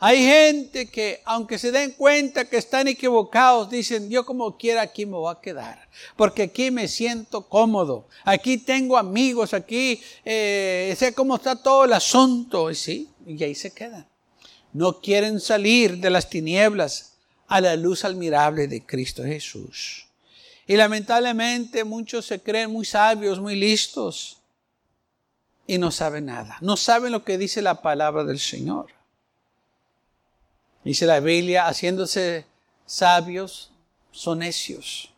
Hay 0.04 0.18
gente 0.18 0.90
que, 0.90 1.20
aunque 1.24 1.60
se 1.60 1.70
den 1.70 1.92
cuenta 1.92 2.44
que 2.46 2.56
están 2.56 2.88
equivocados, 2.88 3.70
dicen, 3.70 4.10
yo 4.10 4.26
como 4.26 4.56
quiera 4.58 4.82
aquí 4.82 5.06
me 5.06 5.12
voy 5.12 5.32
a 5.32 5.40
quedar, 5.40 5.88
porque 6.16 6.42
aquí 6.42 6.72
me 6.72 6.88
siento 6.88 7.48
cómodo, 7.48 8.08
aquí 8.24 8.58
tengo 8.58 8.98
amigos, 8.98 9.54
aquí 9.54 10.02
eh, 10.24 10.92
sé 10.98 11.14
cómo 11.14 11.36
está 11.36 11.54
todo 11.54 11.84
el 11.84 11.92
asunto, 11.92 12.68
y 12.68 12.74
sí, 12.74 13.10
y 13.24 13.44
ahí 13.44 13.54
se 13.54 13.70
quedan. 13.70 14.11
No 14.72 15.00
quieren 15.00 15.40
salir 15.40 15.98
de 15.98 16.10
las 16.10 16.28
tinieblas 16.30 17.14
a 17.46 17.60
la 17.60 17.76
luz 17.76 18.04
admirable 18.04 18.68
de 18.68 18.84
Cristo 18.84 19.22
Jesús. 19.24 20.06
Y 20.66 20.76
lamentablemente 20.76 21.84
muchos 21.84 22.26
se 22.26 22.40
creen 22.40 22.70
muy 22.70 22.84
sabios, 22.84 23.40
muy 23.40 23.56
listos, 23.56 24.38
y 25.66 25.78
no 25.78 25.90
saben 25.90 26.26
nada. 26.26 26.58
No 26.60 26.76
saben 26.76 27.12
lo 27.12 27.24
que 27.24 27.38
dice 27.38 27.62
la 27.62 27.82
palabra 27.82 28.24
del 28.24 28.38
Señor. 28.38 28.86
Dice 30.84 31.06
la 31.06 31.20
Biblia, 31.20 31.66
haciéndose 31.66 32.44
sabios, 32.86 33.70
son 34.10 34.40
necios. 34.40 35.12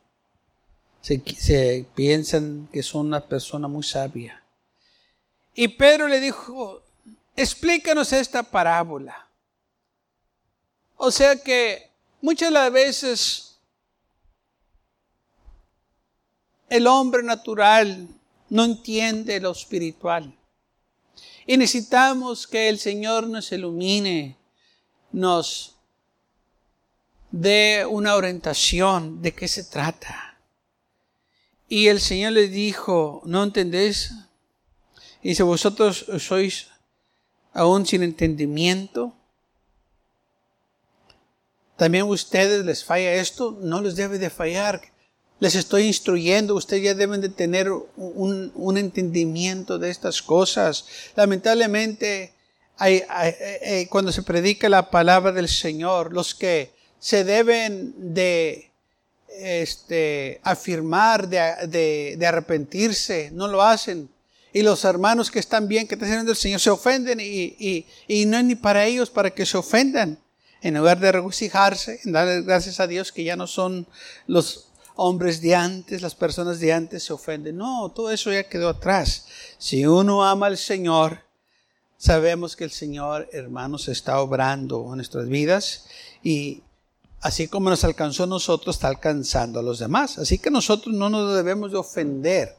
Se, 1.00 1.84
piensan 1.94 2.68
que 2.72 2.82
son 2.82 3.06
una 3.06 3.20
persona 3.20 3.68
muy 3.68 3.82
sabia. 3.82 4.42
Y 5.54 5.68
Pedro 5.68 6.08
le 6.08 6.20
dijo, 6.20 6.82
explícanos 7.36 8.12
esta 8.12 8.42
parábola. 8.42 9.23
O 10.96 11.10
sea 11.10 11.36
que 11.36 11.90
muchas 12.20 12.52
de 12.52 12.70
veces 12.70 13.58
el 16.68 16.86
hombre 16.86 17.22
natural 17.22 18.08
no 18.48 18.64
entiende 18.64 19.40
lo 19.40 19.52
espiritual. 19.52 20.36
Y 21.46 21.56
necesitamos 21.56 22.46
que 22.46 22.68
el 22.68 22.78
Señor 22.78 23.28
nos 23.28 23.52
ilumine, 23.52 24.36
nos 25.12 25.76
dé 27.30 27.84
una 27.88 28.14
orientación 28.14 29.20
de 29.20 29.32
qué 29.32 29.46
se 29.48 29.64
trata. 29.64 30.38
Y 31.68 31.88
el 31.88 32.00
Señor 32.00 32.32
les 32.32 32.50
dijo, 32.50 33.22
¿no 33.24 33.42
entendéis? 33.42 34.12
Y 35.22 35.34
si 35.34 35.42
vosotros 35.42 36.06
sois 36.18 36.68
aún 37.52 37.86
sin 37.86 38.02
entendimiento, 38.02 39.14
también 41.76 42.02
a 42.02 42.06
ustedes 42.06 42.64
les 42.64 42.84
falla 42.84 43.14
esto, 43.14 43.58
no 43.60 43.80
les 43.80 43.96
debe 43.96 44.18
de 44.18 44.30
fallar 44.30 44.80
les 45.40 45.56
estoy 45.56 45.82
instruyendo, 45.82 46.54
ustedes 46.54 46.84
ya 46.84 46.94
deben 46.94 47.20
de 47.20 47.28
tener 47.28 47.70
un, 47.70 48.76
entendimiento 48.78 49.78
de 49.78 49.90
estas 49.90 50.22
cosas. 50.22 50.86
Lamentablemente, 51.16 52.32
cuando 53.90 54.12
se 54.12 54.22
predica 54.22 54.68
la 54.68 54.90
palabra 54.90 55.32
del 55.32 55.48
Señor, 55.48 56.12
los 56.12 56.34
que 56.34 56.72
se 56.98 57.24
deben 57.24 58.14
de 58.14 58.70
este, 59.28 60.40
afirmar, 60.44 61.28
de, 61.28 62.24
arrepentirse, 62.26 63.30
no 63.32 63.48
lo 63.48 63.62
hacen. 63.62 64.08
Y 64.52 64.62
los 64.62 64.84
hermanos 64.84 65.32
que 65.32 65.40
están 65.40 65.66
bien, 65.66 65.88
que 65.88 65.96
están 65.96 66.08
sirviendo 66.08 66.30
del 66.30 66.40
Señor, 66.40 66.60
se 66.60 66.70
ofenden 66.70 67.20
y 67.20 67.84
no 68.26 68.38
es 68.38 68.44
ni 68.44 68.54
para 68.54 68.86
ellos 68.86 69.10
para 69.10 69.30
que 69.30 69.44
se 69.44 69.58
ofendan. 69.58 70.23
En 70.64 70.78
lugar 70.78 70.98
de 70.98 71.12
regocijarse, 71.12 72.00
en 72.04 72.12
darle 72.12 72.40
gracias 72.40 72.80
a 72.80 72.86
Dios 72.86 73.12
que 73.12 73.22
ya 73.22 73.36
no 73.36 73.46
son 73.46 73.86
los 74.26 74.68
hombres 74.96 75.42
de 75.42 75.54
antes, 75.54 76.00
las 76.00 76.14
personas 76.14 76.58
de 76.58 76.72
antes 76.72 77.02
se 77.02 77.12
ofenden. 77.12 77.58
No, 77.58 77.92
todo 77.94 78.10
eso 78.10 78.32
ya 78.32 78.48
quedó 78.48 78.70
atrás. 78.70 79.26
Si 79.58 79.84
uno 79.84 80.24
ama 80.24 80.46
al 80.46 80.56
Señor, 80.56 81.20
sabemos 81.98 82.56
que 82.56 82.64
el 82.64 82.70
Señor, 82.70 83.28
hermanos, 83.34 83.88
está 83.88 84.18
obrando 84.20 84.86
en 84.88 84.96
nuestras 84.96 85.28
vidas 85.28 85.84
y 86.22 86.62
así 87.20 87.46
como 87.46 87.68
nos 87.68 87.84
alcanzó 87.84 88.22
a 88.22 88.26
nosotros, 88.26 88.76
está 88.76 88.88
alcanzando 88.88 89.60
a 89.60 89.62
los 89.62 89.80
demás. 89.80 90.16
Así 90.16 90.38
que 90.38 90.50
nosotros 90.50 90.94
no 90.94 91.10
nos 91.10 91.36
debemos 91.36 91.72
de 91.72 91.76
ofender 91.76 92.56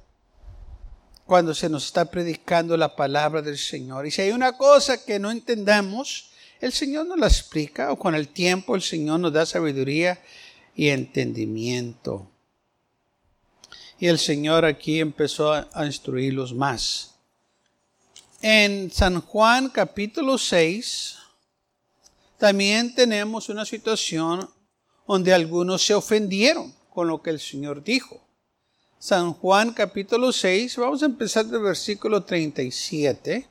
cuando 1.26 1.56
se 1.56 1.70
nos 1.70 1.88
está 1.88 2.06
predicando 2.06 2.78
la 2.78 2.96
palabra 2.96 3.42
del 3.42 3.58
Señor. 3.58 4.06
Y 4.06 4.12
si 4.12 4.22
hay 4.22 4.32
una 4.32 4.56
cosa 4.56 5.04
que 5.04 5.18
no 5.18 5.32
entendamos, 5.32 6.35
el 6.62 6.72
Señor 6.72 7.06
nos 7.08 7.20
la 7.20 7.28
explica 7.28 7.92
o 7.92 7.98
con 7.98 8.16
el 8.16 8.30
tiempo 8.30 8.76
el 8.76 8.82
Señor 8.82 9.20
nos 9.20 9.34
da 9.34 9.46
sabiduría 9.46 10.20
y 10.76 10.90
entendimiento. 10.90 12.28
Y 14.00 14.08
el 14.08 14.20
Señor 14.20 14.66
aquí 14.66 15.00
empezó 15.00 15.54
a, 15.54 15.86
instruirlos 15.86 16.54
más. 16.54 17.16
En 18.42 18.92
San 18.92 19.22
Juan 19.22 19.70
capítulo 19.70 20.38
6 20.38 21.16
también 22.38 22.94
tenemos 22.94 23.48
una 23.48 23.66
situación 23.66 24.50
donde 25.08 25.34
algunos 25.34 25.86
se 25.86 25.94
ofendieron 25.94 26.74
con 26.90 27.08
lo 27.08 27.22
que 27.22 27.30
el 27.30 27.40
Señor 27.40 27.84
dijo. 27.84 28.22
San 29.00 29.34
Juan 29.34 29.72
capítulo 29.72 30.32
6, 30.32 30.78
vamos 30.78 31.04
a 31.04 31.06
empezar 31.06 31.46
del 31.46 31.62
versículo 31.62 32.24
37. 32.24 33.48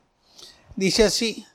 Dice 0.77 1.05
así, 1.05 1.47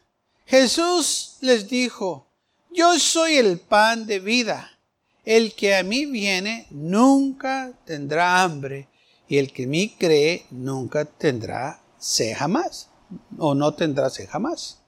Jesús 0.49 1.37
les 1.41 1.69
dijo, 1.69 2.25
yo 2.71 2.97
soy 2.97 3.37
el 3.37 3.59
pan 3.59 4.07
de 4.07 4.19
vida. 4.19 4.79
El 5.23 5.53
que 5.53 5.75
a 5.75 5.83
mí 5.83 6.07
viene 6.07 6.65
nunca 6.71 7.71
tendrá 7.85 8.41
hambre 8.41 8.87
y 9.27 9.37
el 9.37 9.53
que 9.53 9.65
a 9.65 9.67
mí 9.67 9.89
cree 9.89 10.47
nunca 10.49 11.05
tendrá 11.05 11.83
sed 11.99 12.33
jamás 12.35 12.89
o 13.37 13.53
no 13.53 13.75
tendrá 13.75 14.09
sed 14.09 14.27
jamás. 14.27 14.79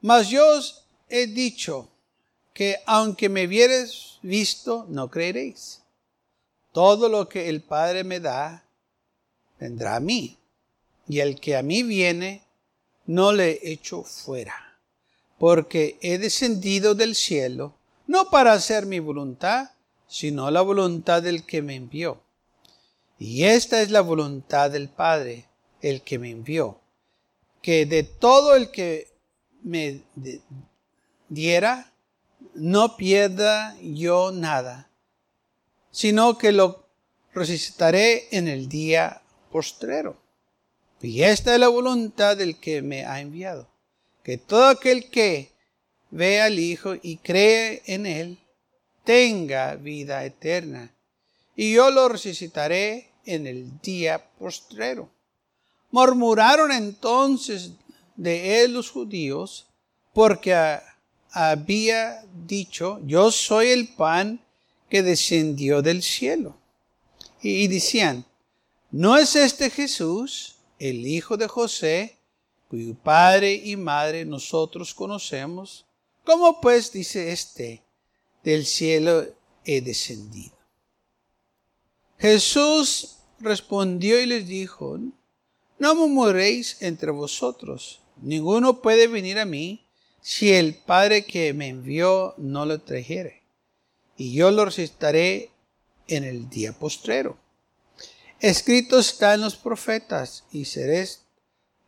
Mas 0.00 0.30
yo 0.30 0.56
os 0.56 0.86
he 1.10 1.26
dicho 1.26 1.90
que 2.54 2.78
aunque 2.86 3.28
me 3.28 3.46
vieres 3.46 4.18
visto, 4.22 4.86
no 4.88 5.10
creeréis. 5.10 5.82
Todo 6.72 7.10
lo 7.10 7.28
que 7.28 7.50
el 7.50 7.60
Padre 7.60 8.02
me 8.02 8.18
da, 8.18 8.64
vendrá 9.60 9.96
a 9.96 10.00
mí. 10.00 10.38
Y 11.06 11.20
el 11.20 11.38
que 11.38 11.54
a 11.54 11.62
mí 11.62 11.82
viene, 11.82 12.43
no 13.06 13.32
le 13.32 13.60
echo 13.62 14.02
fuera. 14.02 14.78
Porque 15.38 15.98
he 16.00 16.18
descendido 16.18 16.94
del 16.94 17.14
cielo 17.14 17.74
no 18.06 18.30
para 18.30 18.52
hacer 18.52 18.86
mi 18.86 18.98
voluntad, 18.98 19.70
sino 20.06 20.50
la 20.50 20.60
voluntad 20.60 21.22
del 21.22 21.44
que 21.44 21.62
me 21.62 21.74
envió. 21.74 22.20
Y 23.18 23.44
esta 23.44 23.80
es 23.80 23.90
la 23.90 24.00
voluntad 24.00 24.70
del 24.70 24.88
Padre, 24.88 25.48
el 25.80 26.02
que 26.02 26.18
me 26.18 26.30
envió, 26.30 26.80
que 27.62 27.86
de 27.86 28.02
todo 28.02 28.54
el 28.54 28.70
que 28.70 29.08
me 29.62 30.02
diera, 31.28 31.92
no 32.54 32.96
pierda 32.96 33.76
yo 33.80 34.30
nada, 34.30 34.90
sino 35.90 36.38
que 36.38 36.52
lo 36.52 36.86
resucitaré 37.32 38.28
en 38.30 38.48
el 38.48 38.68
día 38.68 39.22
postrero. 39.50 40.23
Y 41.02 41.22
esta 41.22 41.54
es 41.54 41.60
la 41.60 41.68
voluntad 41.68 42.36
del 42.36 42.58
que 42.58 42.82
me 42.82 43.04
ha 43.04 43.20
enviado, 43.20 43.68
que 44.22 44.38
todo 44.38 44.66
aquel 44.66 45.10
que 45.10 45.52
ve 46.10 46.40
al 46.40 46.58
Hijo 46.58 46.94
y 47.02 47.18
cree 47.18 47.82
en 47.86 48.06
Él, 48.06 48.38
tenga 49.04 49.74
vida 49.74 50.24
eterna, 50.24 50.94
y 51.56 51.74
yo 51.74 51.90
lo 51.90 52.08
resucitaré 52.08 53.10
en 53.26 53.46
el 53.46 53.80
día 53.80 54.24
postrero. 54.38 55.10
Murmuraron 55.90 56.72
entonces 56.72 57.72
de 58.16 58.62
él 58.62 58.72
los 58.72 58.90
judíos, 58.90 59.66
porque 60.12 60.54
había 61.30 62.24
dicho, 62.46 63.00
yo 63.04 63.30
soy 63.30 63.68
el 63.68 63.88
pan 63.94 64.40
que 64.88 65.02
descendió 65.02 65.82
del 65.82 66.02
cielo. 66.02 66.56
Y 67.42 67.68
decían, 67.68 68.24
¿no 68.90 69.18
es 69.18 69.36
este 69.36 69.70
Jesús, 69.70 70.53
el 70.78 71.06
hijo 71.06 71.36
de 71.36 71.48
José, 71.48 72.18
cuyo 72.68 72.94
padre 72.94 73.54
y 73.54 73.76
madre 73.76 74.24
nosotros 74.24 74.94
conocemos? 74.94 75.86
¿Cómo 76.24 76.60
pues 76.60 76.92
dice 76.92 77.32
este, 77.32 77.82
del 78.42 78.66
cielo 78.66 79.26
he 79.64 79.80
descendido? 79.80 80.56
Jesús 82.18 83.16
respondió 83.40 84.20
y 84.20 84.26
les 84.26 84.46
dijo, 84.46 84.98
no 85.78 85.94
murmuréis 85.94 86.80
entre 86.80 87.10
vosotros, 87.10 88.00
ninguno 88.22 88.80
puede 88.80 89.06
venir 89.08 89.38
a 89.38 89.44
mí 89.44 89.86
si 90.20 90.52
el 90.52 90.74
Padre 90.74 91.26
que 91.26 91.52
me 91.52 91.68
envió 91.68 92.34
no 92.38 92.64
lo 92.64 92.80
trajere, 92.80 93.42
y 94.16 94.32
yo 94.32 94.50
lo 94.50 94.64
recitaré 94.64 95.50
en 96.08 96.24
el 96.24 96.48
día 96.48 96.72
postrero. 96.72 97.36
Escrito 98.44 98.98
está 98.98 99.32
en 99.32 99.40
los 99.40 99.56
profetas, 99.56 100.44
y 100.52 100.66
seréis 100.66 101.22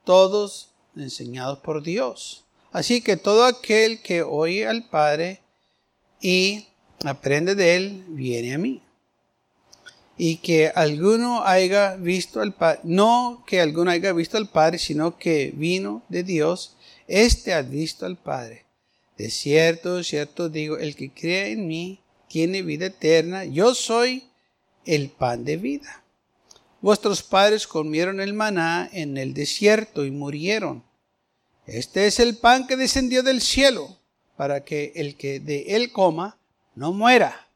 todos 0.04 0.70
enseñados 0.96 1.58
por 1.58 1.82
Dios. 1.82 2.46
Así 2.72 3.02
que 3.02 3.18
todo 3.18 3.44
aquel 3.44 4.00
que 4.00 4.22
oye 4.22 4.66
al 4.66 4.88
Padre 4.88 5.42
y 6.18 6.66
aprende 7.04 7.54
de 7.56 7.76
él, 7.76 8.04
viene 8.08 8.54
a 8.54 8.58
mí. 8.58 8.80
Y 10.16 10.38
que 10.38 10.72
alguno 10.74 11.44
haya 11.44 11.96
visto 11.96 12.40
al 12.40 12.54
Padre, 12.54 12.80
no 12.84 13.44
que 13.46 13.60
alguno 13.60 13.90
haya 13.90 14.14
visto 14.14 14.38
al 14.38 14.48
Padre, 14.48 14.78
sino 14.78 15.18
que 15.18 15.52
vino 15.54 16.04
de 16.08 16.22
Dios, 16.22 16.74
éste 17.06 17.52
ha 17.52 17.60
visto 17.60 18.06
al 18.06 18.16
Padre. 18.16 18.64
De 19.18 19.28
cierto, 19.28 20.02
cierto 20.02 20.48
digo, 20.48 20.78
el 20.78 20.96
que 20.96 21.10
cree 21.10 21.52
en 21.52 21.68
mí 21.68 22.00
tiene 22.28 22.62
vida 22.62 22.86
eterna. 22.86 23.44
Yo 23.44 23.74
soy 23.74 24.30
el 24.86 25.10
pan 25.10 25.44
de 25.44 25.58
vida. 25.58 26.02
Vuestros 26.86 27.24
padres 27.24 27.66
comieron 27.66 28.20
el 28.20 28.32
maná 28.32 28.88
en 28.92 29.16
el 29.16 29.34
desierto 29.34 30.04
y 30.04 30.12
murieron. 30.12 30.84
Este 31.66 32.06
es 32.06 32.20
el 32.20 32.36
pan 32.36 32.68
que 32.68 32.76
descendió 32.76 33.24
del 33.24 33.40
cielo, 33.40 33.98
para 34.36 34.62
que 34.62 34.92
el 34.94 35.16
que 35.16 35.40
de 35.40 35.74
él 35.74 35.90
coma 35.90 36.38
no 36.76 36.92
muera. 36.92 37.48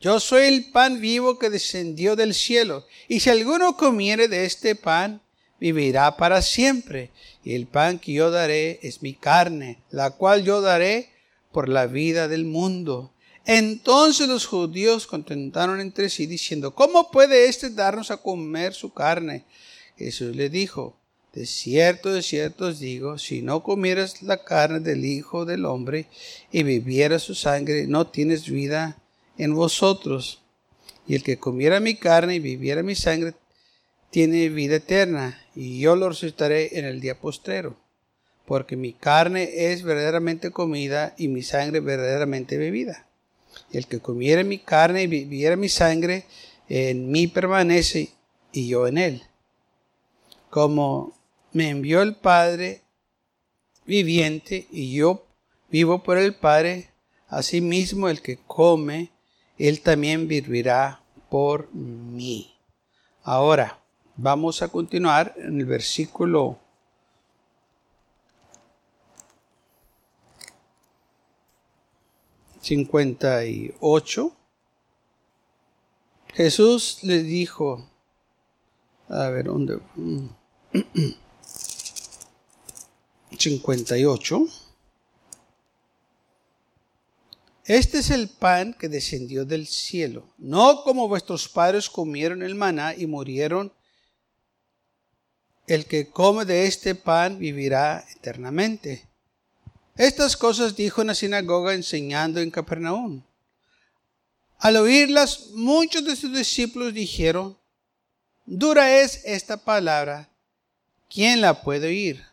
Yo 0.00 0.20
soy 0.20 0.48
el 0.48 0.70
pan 0.70 1.00
vivo 1.00 1.38
que 1.38 1.48
descendió 1.48 2.14
del 2.14 2.34
cielo, 2.34 2.84
y 3.08 3.20
si 3.20 3.30
alguno 3.30 3.78
comiere 3.78 4.28
de 4.28 4.44
este 4.44 4.76
pan, 4.76 5.22
vivirá 5.58 6.18
para 6.18 6.42
siempre. 6.42 7.10
Y 7.42 7.54
el 7.54 7.66
pan 7.66 7.98
que 7.98 8.12
yo 8.12 8.30
daré 8.30 8.80
es 8.82 9.00
mi 9.00 9.14
carne, 9.14 9.82
la 9.92 10.10
cual 10.10 10.44
yo 10.44 10.60
daré 10.60 11.08
por 11.52 11.70
la 11.70 11.86
vida 11.86 12.28
del 12.28 12.44
mundo. 12.44 13.13
Entonces 13.46 14.26
los 14.26 14.46
judíos 14.46 15.06
contentaron 15.06 15.80
entre 15.80 16.08
sí, 16.08 16.26
diciendo, 16.26 16.74
¿cómo 16.74 17.10
puede 17.10 17.46
éste 17.46 17.68
darnos 17.68 18.10
a 18.10 18.16
comer 18.16 18.72
su 18.72 18.92
carne? 18.92 19.44
Jesús 19.98 20.34
le 20.34 20.48
dijo, 20.48 20.96
de 21.34 21.46
cierto, 21.46 22.12
de 22.12 22.22
cierto 22.22 22.66
os 22.66 22.78
digo, 22.78 23.18
si 23.18 23.42
no 23.42 23.62
comieras 23.62 24.22
la 24.22 24.44
carne 24.44 24.80
del 24.80 25.04
Hijo 25.04 25.44
del 25.44 25.66
Hombre 25.66 26.06
y 26.52 26.62
bebieras 26.62 27.22
su 27.22 27.34
sangre, 27.34 27.86
no 27.86 28.06
tienes 28.06 28.48
vida 28.48 28.98
en 29.36 29.54
vosotros. 29.54 30.40
Y 31.06 31.14
el 31.16 31.22
que 31.22 31.38
comiera 31.38 31.80
mi 31.80 31.96
carne 31.96 32.36
y 32.36 32.38
viviera 32.38 32.82
mi 32.82 32.94
sangre, 32.94 33.34
tiene 34.10 34.48
vida 34.48 34.76
eterna, 34.76 35.44
y 35.54 35.80
yo 35.80 35.96
lo 35.96 36.08
resucitaré 36.08 36.78
en 36.78 36.84
el 36.84 37.00
día 37.00 37.20
postrero. 37.20 37.76
Porque 38.46 38.76
mi 38.76 38.92
carne 38.92 39.72
es 39.72 39.82
verdaderamente 39.82 40.50
comida 40.50 41.14
y 41.18 41.28
mi 41.28 41.42
sangre 41.42 41.80
verdaderamente 41.80 42.56
bebida. 42.56 43.08
El 43.72 43.86
que 43.86 44.00
comiera 44.00 44.44
mi 44.44 44.58
carne 44.58 45.02
y 45.02 45.06
viviera 45.06 45.56
mi 45.56 45.68
sangre, 45.68 46.26
en 46.68 47.10
mí 47.10 47.26
permanece 47.26 48.10
y 48.52 48.68
yo 48.68 48.86
en 48.86 48.98
él. 48.98 49.22
Como 50.50 51.12
me 51.52 51.68
envió 51.68 52.02
el 52.02 52.16
Padre 52.16 52.82
viviente 53.86 54.66
y 54.70 54.94
yo 54.94 55.26
vivo 55.70 56.02
por 56.02 56.18
el 56.18 56.34
Padre, 56.34 56.90
asimismo 57.28 58.08
el 58.08 58.22
que 58.22 58.38
come, 58.46 59.10
él 59.58 59.80
también 59.80 60.28
vivirá 60.28 61.02
por 61.28 61.72
mí. 61.74 62.54
Ahora, 63.22 63.80
vamos 64.16 64.62
a 64.62 64.68
continuar 64.68 65.34
en 65.36 65.60
el 65.60 65.66
versículo 65.66 66.58
cincuenta 72.64 73.44
y 73.44 73.74
ocho. 73.80 74.34
Jesús 76.32 76.98
le 77.02 77.22
dijo, 77.22 77.88
a 79.08 79.28
ver, 79.28 79.44
¿dónde? 79.44 79.78
58. 83.38 84.46
Este 87.66 87.98
es 87.98 88.10
el 88.10 88.28
pan 88.28 88.74
que 88.74 88.88
descendió 88.88 89.44
del 89.44 89.66
cielo, 89.66 90.28
no 90.38 90.82
como 90.82 91.08
vuestros 91.08 91.48
padres 91.48 91.88
comieron 91.88 92.42
el 92.42 92.54
maná 92.54 92.94
y 92.94 93.06
murieron. 93.06 93.72
El 95.66 95.86
que 95.86 96.10
come 96.10 96.44
de 96.44 96.66
este 96.66 96.94
pan 96.94 97.38
vivirá 97.38 98.04
eternamente. 98.14 99.08
Estas 99.96 100.36
cosas 100.36 100.74
dijo 100.74 101.00
en 101.00 101.06
la 101.08 101.14
sinagoga 101.14 101.72
enseñando 101.72 102.40
en 102.40 102.50
Capernaum. 102.50 103.22
Al 104.58 104.76
oírlas, 104.76 105.50
muchos 105.52 106.04
de 106.04 106.16
sus 106.16 106.32
discípulos 106.32 106.92
dijeron, 106.92 107.56
dura 108.44 109.00
es 109.00 109.20
esta 109.24 109.56
palabra, 109.56 110.28
¿quién 111.08 111.40
la 111.40 111.62
puede 111.62 111.88
oír? 111.88 112.24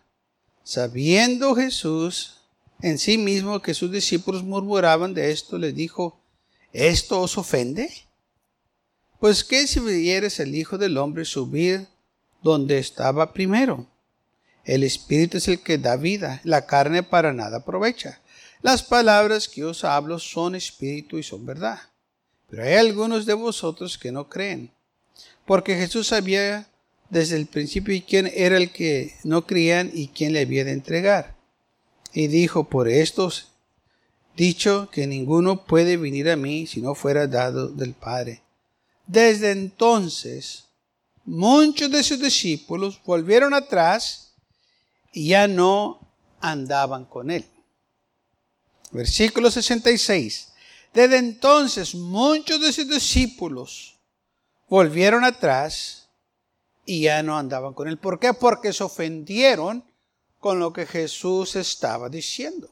Sabiendo 0.63 1.55
Jesús 1.55 2.37
en 2.81 2.97
sí 2.97 3.17
mismo 3.17 3.61
que 3.61 3.73
sus 3.75 3.91
discípulos 3.91 4.43
murmuraban 4.43 5.13
de 5.13 5.31
esto, 5.31 5.57
les 5.57 5.75
dijo, 5.75 6.19
¿esto 6.73 7.21
os 7.21 7.37
ofende? 7.37 7.91
Pues 9.19 9.43
qué 9.43 9.67
si 9.67 9.79
vieres 9.79 10.39
el 10.39 10.55
Hijo 10.55 10.79
del 10.79 10.97
Hombre 10.97 11.25
subir 11.25 11.87
donde 12.41 12.79
estaba 12.79 13.33
primero. 13.33 13.85
El 14.63 14.83
Espíritu 14.83 15.37
es 15.37 15.47
el 15.47 15.59
que 15.59 15.77
da 15.77 15.95
vida, 15.95 16.41
la 16.43 16.65
carne 16.65 17.03
para 17.03 17.33
nada 17.33 17.57
aprovecha. 17.57 18.21
Las 18.61 18.83
palabras 18.83 19.47
que 19.47 19.63
os 19.63 19.83
hablo 19.83 20.19
son 20.19 20.53
espíritu 20.53 21.17
y 21.17 21.23
son 21.23 21.45
verdad. 21.45 21.79
Pero 22.49 22.63
hay 22.63 22.75
algunos 22.75 23.25
de 23.25 23.33
vosotros 23.33 23.97
que 23.97 24.11
no 24.11 24.29
creen. 24.29 24.71
Porque 25.45 25.75
Jesús 25.75 26.07
sabía 26.07 26.67
desde 27.09 27.37
el 27.37 27.47
principio 27.47 27.99
quién 28.07 28.31
era 28.33 28.57
el 28.57 28.71
que 28.71 29.15
no 29.23 29.47
creían 29.47 29.89
y 29.93 30.09
quién 30.09 30.33
le 30.33 30.41
había 30.41 30.63
de 30.63 30.73
entregar. 30.73 31.35
Y 32.13 32.27
dijo, 32.27 32.65
por 32.65 32.87
estos 32.87 33.47
dicho 34.35 34.89
que 34.91 35.07
ninguno 35.07 35.65
puede 35.65 35.97
venir 35.97 36.29
a 36.29 36.35
mí 36.35 36.67
si 36.67 36.81
no 36.81 36.93
fuera 36.93 37.27
dado 37.27 37.67
del 37.67 37.93
Padre. 37.93 38.43
Desde 39.07 39.51
entonces, 39.51 40.65
muchos 41.25 41.89
de 41.91 42.03
sus 42.03 42.19
discípulos 42.19 43.01
volvieron 43.05 43.53
atrás 43.53 44.30
ya 45.13 45.47
no 45.47 45.99
andaban 46.39 47.05
con 47.05 47.31
él. 47.31 47.45
Versículo 48.91 49.49
66. 49.49 50.49
Desde 50.93 51.17
entonces, 51.17 51.95
muchos 51.95 52.59
de 52.59 52.73
sus 52.73 52.89
discípulos 52.89 53.97
volvieron 54.67 55.23
atrás 55.23 56.09
y 56.85 57.01
ya 57.01 57.23
no 57.23 57.37
andaban 57.37 57.73
con 57.73 57.87
él. 57.87 57.97
¿Por 57.97 58.19
qué? 58.19 58.33
Porque 58.33 58.73
se 58.73 58.83
ofendieron 58.83 59.83
con 60.39 60.59
lo 60.59 60.73
que 60.73 60.85
Jesús 60.85 61.55
estaba 61.55 62.09
diciendo. 62.09 62.69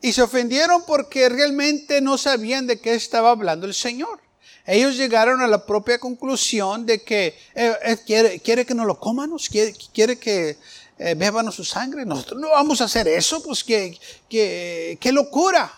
Y 0.00 0.12
se 0.12 0.22
ofendieron 0.22 0.84
porque 0.86 1.28
realmente 1.28 2.00
no 2.00 2.18
sabían 2.18 2.66
de 2.66 2.80
qué 2.80 2.94
estaba 2.94 3.30
hablando 3.30 3.66
el 3.66 3.74
Señor 3.74 4.20
ellos 4.68 4.98
llegaron 4.98 5.40
a 5.40 5.46
la 5.46 5.64
propia 5.64 5.98
conclusión 5.98 6.84
de 6.84 7.02
que 7.02 7.34
eh, 7.54 7.74
eh, 7.82 7.96
quiere, 8.04 8.38
quiere, 8.40 8.66
que 8.66 8.74
nos 8.74 8.86
lo 8.86 9.00
comamos, 9.00 9.48
quiere, 9.48 9.74
quiere 9.94 10.18
que 10.18 10.58
eh, 10.98 11.52
su 11.52 11.64
sangre. 11.64 12.04
Nosotros 12.04 12.40
no 12.40 12.50
vamos 12.50 12.80
a 12.80 12.84
hacer 12.84 13.08
eso, 13.08 13.42
pues 13.42 13.64
qué 13.64 13.98
que, 14.28 14.98
qué 15.00 15.12
locura. 15.12 15.72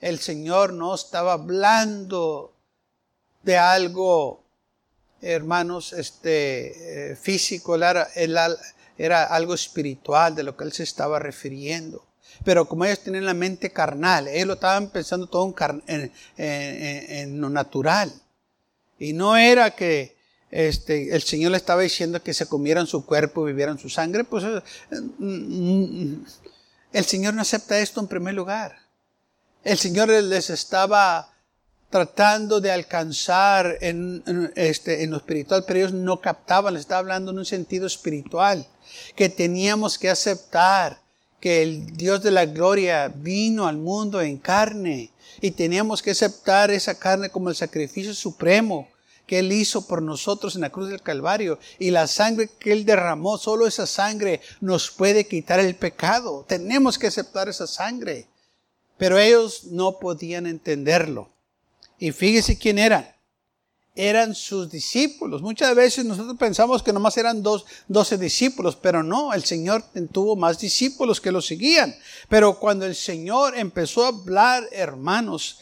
El 0.00 0.18
Señor 0.18 0.72
no 0.72 0.94
estaba 0.94 1.34
hablando 1.34 2.52
de 3.42 3.56
algo, 3.58 4.42
hermanos, 5.20 5.92
este, 5.92 7.18
físico, 7.20 7.76
era, 7.76 8.08
era 8.96 9.24
algo 9.24 9.54
espiritual 9.54 10.34
de 10.34 10.42
lo 10.42 10.56
que 10.56 10.64
Él 10.64 10.72
se 10.72 10.84
estaba 10.84 11.18
refiriendo 11.18 12.04
pero 12.44 12.66
como 12.66 12.84
ellos 12.84 13.00
tienen 13.00 13.26
la 13.26 13.34
mente 13.34 13.70
carnal, 13.70 14.28
ellos 14.28 14.46
lo 14.46 14.54
estaban 14.54 14.90
pensando 14.90 15.26
todo 15.26 15.54
en, 15.86 16.12
en, 16.36 17.40
lo 17.40 17.50
natural. 17.50 18.12
Y 18.98 19.12
no 19.12 19.36
era 19.36 19.72
que 19.72 20.16
este, 20.50 21.14
el 21.14 21.22
Señor 21.22 21.52
le 21.52 21.56
estaba 21.56 21.82
diciendo 21.82 22.22
que 22.22 22.34
se 22.34 22.46
comieran 22.46 22.86
su 22.86 23.06
cuerpo 23.06 23.42
y 23.42 23.52
bebieran 23.52 23.78
su 23.78 23.88
sangre, 23.88 24.24
pues 24.24 24.44
eh, 24.44 24.60
mm, 25.18 26.14
el 26.92 27.04
Señor 27.04 27.34
no 27.34 27.42
acepta 27.42 27.78
esto 27.78 28.00
en 28.00 28.08
primer 28.08 28.34
lugar. 28.34 28.76
El 29.62 29.78
Señor 29.78 30.08
les 30.08 30.50
estaba 30.50 31.32
tratando 31.90 32.60
de 32.60 32.70
alcanzar 32.70 33.78
en, 33.80 34.22
este, 34.56 35.02
en 35.02 35.10
lo 35.10 35.18
espiritual, 35.18 35.64
pero 35.66 35.80
ellos 35.80 35.92
no 35.92 36.20
captaban, 36.20 36.74
les 36.74 36.80
estaba 36.80 37.00
hablando 37.00 37.32
en 37.32 37.38
un 37.38 37.44
sentido 37.44 37.86
espiritual, 37.86 38.66
que 39.16 39.28
teníamos 39.28 39.98
que 39.98 40.08
aceptar 40.08 41.00
que 41.40 41.62
el 41.62 41.96
Dios 41.96 42.22
de 42.22 42.30
la 42.30 42.46
gloria 42.46 43.08
vino 43.08 43.66
al 43.66 43.76
mundo 43.76 44.20
en 44.20 44.38
carne 44.38 45.10
y 45.40 45.50
teníamos 45.52 46.02
que 46.02 46.10
aceptar 46.10 46.70
esa 46.70 46.98
carne 46.98 47.30
como 47.30 47.48
el 47.48 47.56
sacrificio 47.56 48.14
supremo 48.14 48.88
que 49.30 49.38
Él 49.38 49.52
hizo 49.52 49.86
por 49.86 50.02
nosotros 50.02 50.56
en 50.56 50.62
la 50.62 50.70
cruz 50.70 50.88
del 50.88 51.02
Calvario. 51.02 51.60
Y 51.78 51.92
la 51.92 52.08
sangre 52.08 52.50
que 52.58 52.72
Él 52.72 52.84
derramó, 52.84 53.38
solo 53.38 53.64
esa 53.64 53.86
sangre 53.86 54.40
nos 54.60 54.90
puede 54.90 55.28
quitar 55.28 55.60
el 55.60 55.76
pecado. 55.76 56.44
Tenemos 56.48 56.98
que 56.98 57.06
aceptar 57.06 57.48
esa 57.48 57.68
sangre. 57.68 58.26
Pero 58.98 59.20
ellos 59.20 59.66
no 59.66 60.00
podían 60.00 60.46
entenderlo. 60.46 61.30
Y 61.96 62.10
fíjese 62.10 62.58
quién 62.58 62.80
eran 62.80 63.06
eran 63.94 64.34
sus 64.34 64.70
discípulos. 64.70 65.42
Muchas 65.42 65.74
veces 65.74 66.04
nosotros 66.04 66.36
pensamos 66.38 66.82
que 66.82 66.92
nomás 66.92 67.16
eran 67.16 67.42
dos, 67.42 67.66
doce 67.86 68.16
discípulos, 68.16 68.74
pero 68.74 69.02
no, 69.02 69.34
el 69.34 69.44
Señor 69.44 69.84
tuvo 70.10 70.36
más 70.36 70.58
discípulos 70.58 71.20
que 71.20 71.32
lo 71.32 71.42
seguían. 71.42 71.94
Pero 72.28 72.58
cuando 72.58 72.86
el 72.86 72.94
Señor 72.94 73.58
empezó 73.58 74.04
a 74.04 74.08
hablar, 74.08 74.66
hermanos, 74.72 75.58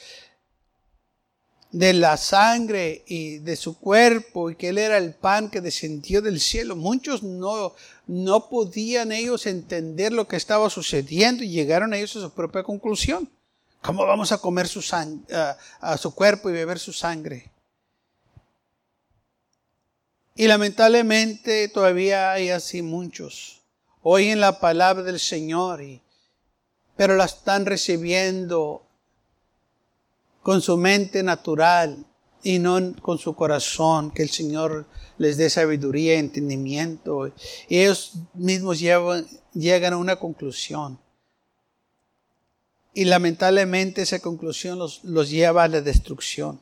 de 1.71 1.93
la 1.93 2.17
sangre 2.17 3.05
y 3.07 3.39
de 3.39 3.57
su 3.57 3.79
cuerpo 3.79 4.51
y 4.51 4.57
que 4.57 4.69
Él 4.69 4.79
era 4.79 4.97
el 4.97 5.15
pan 5.15 5.51
que 5.51 5.61
descendió 5.61 6.23
del 6.23 6.41
cielo, 6.41 6.77
muchos 6.77 7.23
no, 7.23 7.75
no 8.07 8.49
podían 8.49 9.13
ellos 9.13 9.47
entender 9.47 10.13
lo 10.13 10.27
que 10.27 10.37
estaba 10.37 10.71
sucediendo 10.71 11.45
y 11.45 11.51
llegaron 11.51 11.93
ellos 11.93 12.17
a 12.17 12.21
su 12.21 12.31
propia 12.31 12.63
conclusión. 12.63 13.29
¿Cómo 13.83 14.05
vamos 14.07 14.33
a 14.33 14.39
comer 14.39 14.67
su, 14.67 14.83
a 15.81 15.97
su 15.99 16.15
cuerpo 16.15 16.51
y 16.51 16.53
beber 16.53 16.79
su 16.79 16.93
sangre? 16.93 17.51
Y 20.35 20.47
lamentablemente 20.47 21.69
todavía 21.69 22.33
hay 22.33 22.51
así 22.51 22.81
muchos. 22.81 23.61
Oyen 24.03 24.41
la 24.41 24.61
palabra 24.61 25.03
del 25.03 25.19
Señor, 25.19 25.83
y, 25.83 26.01
pero 26.97 27.17
la 27.17 27.25
están 27.25 27.67
recibiendo 27.67 28.88
con 30.49 30.63
su 30.63 30.79
mente 30.79 31.23
natural 31.23 32.07
y 32.43 32.59
no 32.59 32.95
con 33.03 33.19
su 33.19 33.37
corazón, 33.37 34.11
que 34.11 34.23
el 34.23 34.31
Señor 34.31 34.87
les 35.19 35.37
dé 35.37 35.51
sabiduría 35.51 36.15
y 36.15 36.21
entendimiento. 36.21 37.31
Y 37.69 37.81
ellos 37.81 38.15
mismos 38.33 38.81
llegan 38.81 39.93
a 39.93 39.99
una 39.99 40.17
conclusión. 40.17 40.99
Y 42.95 43.05
lamentablemente 43.05 44.01
esa 44.01 44.21
conclusión 44.21 44.79
los, 44.79 45.05
los 45.05 45.29
lleva 45.29 45.65
a 45.65 45.69
la 45.69 45.83
destrucción. 45.83 46.59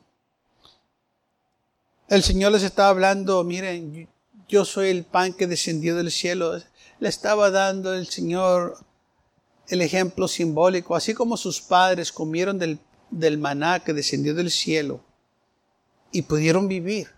El 2.08 2.24
Señor 2.24 2.50
les 2.50 2.64
estaba 2.64 2.88
hablando, 2.88 3.44
miren, 3.44 4.08
yo 4.48 4.64
soy 4.64 4.88
el 4.88 5.04
pan 5.04 5.32
que 5.32 5.46
descendió 5.46 5.94
del 5.94 6.10
cielo. 6.10 6.60
Le 6.98 7.08
estaba 7.08 7.52
dando 7.52 7.94
el 7.94 8.08
Señor 8.08 8.78
el 9.68 9.80
ejemplo 9.80 10.26
simbólico, 10.26 10.96
así 10.96 11.14
como 11.14 11.36
sus 11.36 11.60
padres 11.60 12.10
comieron 12.10 12.58
del, 12.58 12.80
del 13.10 13.38
maná 13.38 13.80
que 13.80 13.92
descendió 13.92 14.34
del 14.34 14.50
cielo 14.50 15.00
y 16.12 16.22
pudieron 16.22 16.68
vivir. 16.68 17.08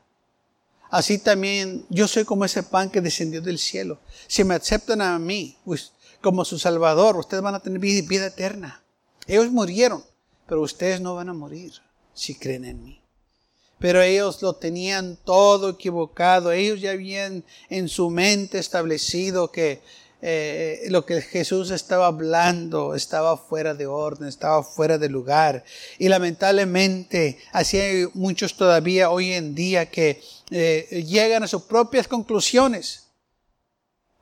Así 0.90 1.18
también 1.18 1.84
yo 1.90 2.08
soy 2.08 2.24
como 2.24 2.44
ese 2.44 2.62
pan 2.62 2.90
que 2.90 3.00
descendió 3.00 3.42
del 3.42 3.58
cielo. 3.58 4.00
Si 4.26 4.44
me 4.44 4.54
aceptan 4.54 5.02
a 5.02 5.18
mí 5.18 5.58
pues, 5.64 5.92
como 6.20 6.44
su 6.44 6.58
Salvador, 6.58 7.16
ustedes 7.16 7.42
van 7.42 7.54
a 7.54 7.60
tener 7.60 7.78
vida 7.78 8.26
eterna. 8.26 8.82
Ellos 9.26 9.50
murieron, 9.50 10.02
pero 10.46 10.62
ustedes 10.62 11.00
no 11.00 11.14
van 11.14 11.28
a 11.28 11.34
morir 11.34 11.72
si 12.14 12.34
creen 12.34 12.64
en 12.64 12.82
mí 12.82 13.02
pero 13.78 14.02
ellos 14.02 14.42
lo 14.42 14.54
tenían 14.54 15.16
todo 15.24 15.70
equivocado. 15.70 16.52
Ellos 16.52 16.80
ya 16.80 16.90
habían 16.90 17.44
en 17.68 17.88
su 17.88 18.10
mente 18.10 18.58
establecido 18.58 19.52
que 19.52 19.80
eh, 20.20 20.86
lo 20.88 21.06
que 21.06 21.22
Jesús 21.22 21.70
estaba 21.70 22.06
hablando 22.06 22.94
estaba 22.94 23.36
fuera 23.36 23.74
de 23.74 23.86
orden, 23.86 24.28
estaba 24.28 24.62
fuera 24.62 24.98
de 24.98 25.08
lugar. 25.08 25.64
Y 25.98 26.08
lamentablemente, 26.08 27.38
así 27.52 27.78
hay 27.78 28.06
muchos 28.14 28.56
todavía 28.56 29.10
hoy 29.10 29.32
en 29.32 29.54
día 29.54 29.86
que 29.86 30.20
eh, 30.50 31.04
llegan 31.06 31.42
a 31.42 31.48
sus 31.48 31.62
propias 31.62 32.08
conclusiones 32.08 33.07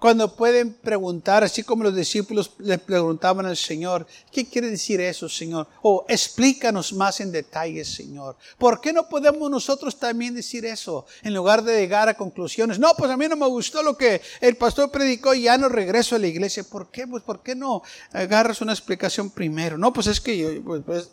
cuando 0.06 0.36
pueden 0.36 0.72
preguntar, 0.72 1.42
así 1.42 1.64
como 1.64 1.82
los 1.82 1.96
discípulos 1.96 2.52
le 2.58 2.78
preguntaban 2.78 3.44
al 3.44 3.56
Señor, 3.56 4.06
¿qué 4.30 4.46
quiere 4.46 4.70
decir 4.70 5.00
eso, 5.00 5.28
Señor? 5.28 5.66
O 5.82 6.06
explícanos 6.08 6.92
más 6.92 7.18
en 7.18 7.32
detalle, 7.32 7.84
Señor. 7.84 8.36
¿Por 8.56 8.80
qué 8.80 8.92
no 8.92 9.08
podemos 9.08 9.50
nosotros 9.50 9.98
también 9.98 10.36
decir 10.36 10.64
eso 10.64 11.06
en 11.24 11.34
lugar 11.34 11.64
de 11.64 11.80
llegar 11.80 12.08
a 12.08 12.14
conclusiones? 12.14 12.78
No, 12.78 12.94
pues 12.96 13.10
a 13.10 13.16
mí 13.16 13.26
no 13.26 13.34
me 13.34 13.48
gustó 13.48 13.82
lo 13.82 13.96
que 13.96 14.22
el 14.40 14.56
pastor 14.56 14.92
predicó 14.92 15.34
y 15.34 15.42
ya 15.42 15.58
no 15.58 15.68
regreso 15.68 16.14
a 16.14 16.20
la 16.20 16.28
iglesia. 16.28 16.62
¿Por 16.62 16.88
qué? 16.92 17.08
Pues 17.08 17.24
¿por 17.24 17.42
qué 17.42 17.56
no 17.56 17.82
agarras 18.12 18.60
una 18.60 18.74
explicación 18.74 19.30
primero? 19.30 19.76
No, 19.76 19.92
pues 19.92 20.06
es 20.06 20.20
que 20.20 20.38
yo, 20.38 20.62
pues, 20.62 20.82
pues 20.86 21.10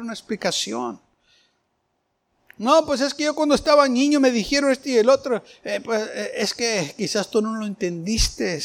una 0.00 0.12
explicación. 0.12 1.00
No, 2.58 2.86
pues 2.86 3.00
es 3.00 3.12
que 3.12 3.24
yo 3.24 3.34
cuando 3.34 3.54
estaba 3.54 3.86
niño 3.88 4.18
me 4.18 4.30
dijeron 4.30 4.72
este 4.72 4.90
y 4.90 4.96
el 4.96 5.08
otro. 5.10 5.42
Eh, 5.62 5.80
pues 5.84 6.02
eh, 6.14 6.32
es 6.36 6.54
que 6.54 6.94
quizás 6.96 7.30
tú 7.30 7.42
no 7.42 7.54
lo 7.54 7.66
entendiste. 7.66 8.62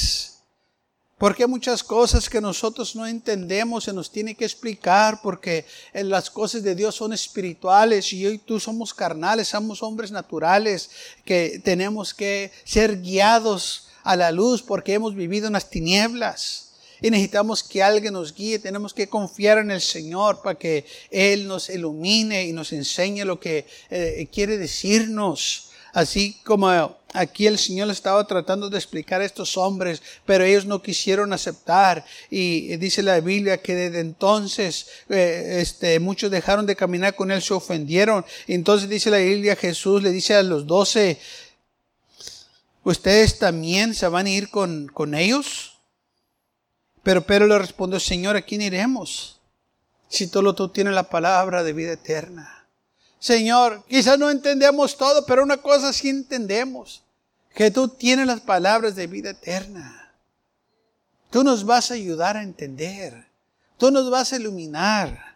Porque 1.18 1.46
muchas 1.46 1.84
cosas 1.84 2.28
que 2.28 2.42
nosotros 2.42 2.96
no 2.96 3.06
entendemos, 3.06 3.84
se 3.84 3.94
nos 3.94 4.12
tiene 4.12 4.34
que 4.34 4.44
explicar, 4.44 5.20
porque 5.22 5.68
las 5.94 6.32
cosas 6.32 6.64
de 6.64 6.74
Dios 6.74 6.96
son 6.96 7.14
espirituales 7.14 8.12
y 8.12 8.22
yo 8.22 8.32
y 8.32 8.40
tú 8.40 8.60
somos 8.60 8.92
carnales, 8.92 9.50
somos 9.50 9.84
hombres 9.84 10.10
naturales, 10.10 10.90
que 11.24 11.62
tenemos 11.64 12.16
que 12.16 12.52
ser 12.64 13.02
guiados 13.02 13.88
a 14.02 14.16
la 14.16 14.32
luz 14.32 14.64
porque 14.64 14.96
hemos 14.96 15.14
vivido 15.14 15.46
en 15.46 15.54
las 15.54 15.70
tinieblas. 15.70 16.71
Y 17.02 17.10
necesitamos 17.10 17.64
que 17.64 17.82
alguien 17.82 18.14
nos 18.14 18.34
guíe, 18.34 18.60
tenemos 18.60 18.94
que 18.94 19.10
confiar 19.10 19.58
en 19.58 19.72
el 19.72 19.82
Señor 19.82 20.42
para 20.44 20.58
que 20.58 20.86
Él 21.10 21.48
nos 21.48 21.70
ilumine 21.70 22.46
y 22.46 22.54
nos 22.54 22.72
enseñe 22.74 23.26
lo 23.26 23.40
que 23.40 23.66
eh, 23.90 24.28
quiere 24.32 24.58
decirnos. 24.58 25.72
Así 25.94 26.38
como 26.46 26.70
aquí 27.14 27.48
el 27.48 27.58
Señor 27.58 27.90
estaba 27.90 28.26
tratando 28.26 28.70
de 28.70 28.78
explicar 28.78 29.20
a 29.20 29.26
estos 29.26 29.58
hombres, 29.58 30.02
pero 30.26 30.44
ellos 30.44 30.66
no 30.66 30.82
quisieron 30.82 31.34
aceptar. 31.34 32.06
Y 32.30 32.78
dice 32.78 33.02
la 33.02 33.20
Biblia 33.20 33.62
que 33.62 33.76
desde 33.76 34.00
entonces 34.00 34.88
eh, 35.10 35.58
este, 35.60 36.00
muchos 36.00 36.32
dejaron 36.32 36.66
de 36.66 36.76
caminar 36.76 37.16
con 37.16 37.32
Él, 37.32 37.42
se 37.42 37.54
ofendieron. 37.54 38.24
Entonces 38.48 38.88
dice 38.88 39.10
la 39.10 39.18
Biblia, 39.18 39.56
Jesús 39.56 40.04
le 40.04 40.12
dice 40.12 40.36
a 40.36 40.44
los 40.44 40.68
doce, 40.68 41.20
¿ustedes 42.84 43.40
también 43.40 43.94
se 43.94 44.08
van 44.08 44.28
a 44.28 44.30
ir 44.30 44.50
con, 44.50 44.88
con 44.88 45.16
ellos? 45.16 45.71
Pero 47.04 47.26
Pedro 47.26 47.48
le 47.48 47.58
respondió, 47.58 48.00
Señor, 48.00 48.36
¿a 48.36 48.42
quién 48.42 48.62
iremos? 48.62 49.40
Si 50.08 50.28
solo 50.28 50.54
tú 50.54 50.70
tienes 50.70 50.94
la 50.94 51.10
palabra 51.10 51.64
de 51.64 51.74
vida 51.74 51.94
eterna. 51.94 52.68
Señor, 53.20 53.84
quizás 53.88 54.18
no 54.18 54.30
entendemos 54.30 54.98
todo, 54.98 55.26
pero 55.26 55.44
una 55.44 55.58
cosa 55.58 55.94
sí 55.94 56.10
entendemos, 56.10 57.04
que 57.54 57.70
tú 57.70 57.88
tienes 57.88 58.26
las 58.26 58.42
palabras 58.42 58.96
de 58.96 59.08
vida 59.08 59.32
eterna. 59.32 60.12
Tú 61.30 61.44
nos 61.44 61.64
vas 61.64 61.92
a 61.92 61.94
ayudar 61.94 62.36
a 62.36 62.44
entender, 62.44 63.28
tú 63.78 63.92
nos 63.92 64.10
vas 64.10 64.34
a 64.34 64.38
iluminar. 64.38 65.31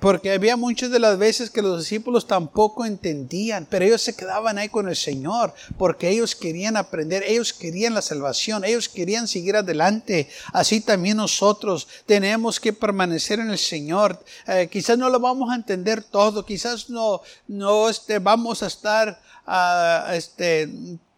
Porque 0.00 0.32
había 0.32 0.56
muchas 0.56 0.90
de 0.90 0.98
las 0.98 1.18
veces 1.18 1.50
que 1.50 1.62
los 1.62 1.80
discípulos 1.80 2.26
tampoco 2.26 2.84
entendían, 2.84 3.66
pero 3.70 3.84
ellos 3.84 4.02
se 4.02 4.16
quedaban 4.16 4.58
ahí 4.58 4.68
con 4.68 4.88
el 4.88 4.96
Señor, 4.96 5.54
porque 5.78 6.08
ellos 6.10 6.34
querían 6.34 6.76
aprender, 6.76 7.22
ellos 7.24 7.52
querían 7.52 7.94
la 7.94 8.02
salvación, 8.02 8.64
ellos 8.64 8.88
querían 8.88 9.28
seguir 9.28 9.56
adelante. 9.56 10.28
Así 10.52 10.80
también 10.80 11.18
nosotros 11.18 11.86
tenemos 12.06 12.58
que 12.58 12.72
permanecer 12.72 13.38
en 13.38 13.50
el 13.50 13.58
Señor. 13.58 14.18
Eh, 14.48 14.68
quizás 14.70 14.98
no 14.98 15.08
lo 15.08 15.20
vamos 15.20 15.50
a 15.50 15.54
entender 15.54 16.02
todo, 16.02 16.44
quizás 16.44 16.90
no, 16.90 17.22
no 17.46 17.88
este, 17.88 18.18
vamos 18.18 18.64
a 18.64 18.66
estar 18.66 19.20
uh, 19.46 20.12
este, 20.12 20.68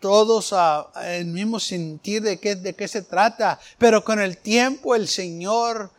todos 0.00 0.52
a, 0.52 0.88
el 1.04 1.26
mismo 1.26 1.58
sentir 1.58 2.22
de 2.22 2.38
qué, 2.38 2.56
de 2.56 2.74
qué 2.74 2.88
se 2.88 3.02
trata, 3.02 3.58
pero 3.78 4.04
con 4.04 4.20
el 4.20 4.36
tiempo 4.36 4.94
el 4.94 5.08
Señor 5.08 5.90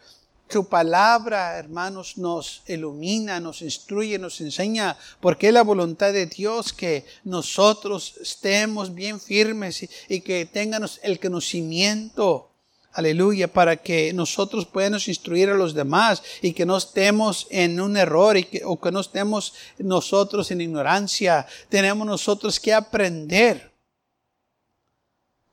su 0.50 0.68
palabra, 0.68 1.58
hermanos, 1.58 2.18
nos 2.18 2.62
ilumina, 2.68 3.40
nos 3.40 3.62
instruye, 3.62 4.18
nos 4.18 4.40
enseña, 4.40 4.98
porque 5.20 5.48
es 5.48 5.54
la 5.54 5.64
voluntad 5.64 6.14
de 6.14 6.26
Dios 6.26 6.72
que 6.72 7.06
nosotros 7.24 8.16
estemos 8.22 8.94
bien 8.94 9.20
firmes 9.20 9.88
y, 10.08 10.22
que 10.22 10.46
tengamos 10.46 11.00
el 11.04 11.20
conocimiento, 11.20 12.50
aleluya, 12.94 13.52
para 13.52 13.76
que 13.78 14.14
nosotros 14.14 14.66
podamos 14.66 15.08
instruir 15.08 15.50
a 15.50 15.56
los 15.56 15.74
demás 15.74 16.24
y 16.42 16.54
que 16.54 16.66
no 16.66 16.78
estemos 16.78 17.48
en 17.50 17.82
un 17.82 17.98
error 17.98 18.38
o 18.66 18.80
que 18.80 18.92
no 18.92 19.02
estemos 19.02 19.54
nosotros 19.78 20.50
en 20.52 20.62
ignorancia. 20.62 21.46
Tenemos 21.70 22.08
nosotros 22.08 22.60
que 22.60 22.74
aprender. 22.74 23.72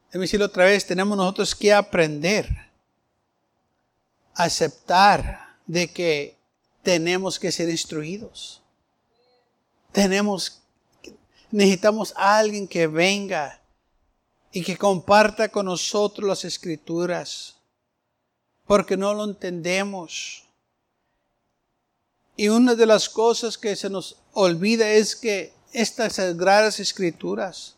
Déjame 0.07 0.24
decirlo 0.24 0.46
otra 0.46 0.66
vez, 0.66 0.87
tenemos 0.87 1.16
nosotros 1.16 1.54
que 1.54 1.72
aprender 1.72 2.64
aceptar 4.35 5.57
de 5.66 5.90
que 5.90 6.37
tenemos 6.83 7.38
que 7.38 7.51
ser 7.51 7.68
instruidos. 7.68 8.61
Tenemos, 9.92 10.61
necesitamos 11.51 12.12
a 12.16 12.38
alguien 12.38 12.68
que 12.68 12.87
venga 12.87 13.61
y 14.53 14.62
que 14.62 14.77
comparta 14.77 15.49
con 15.49 15.66
nosotros 15.66 16.29
las 16.29 16.44
escrituras, 16.44 17.57
porque 18.66 18.97
no 18.97 19.14
lo 19.14 19.25
entendemos. 19.25 20.44
Y 22.37 22.49
una 22.49 22.75
de 22.75 22.87
las 22.87 23.09
cosas 23.09 23.57
que 23.57 23.77
se 23.77 23.88
nos 23.88 24.16
olvida 24.33 24.88
es 24.90 25.14
que 25.16 25.53
estas 25.73 26.14
sagradas 26.14 26.81
escrituras 26.81 27.77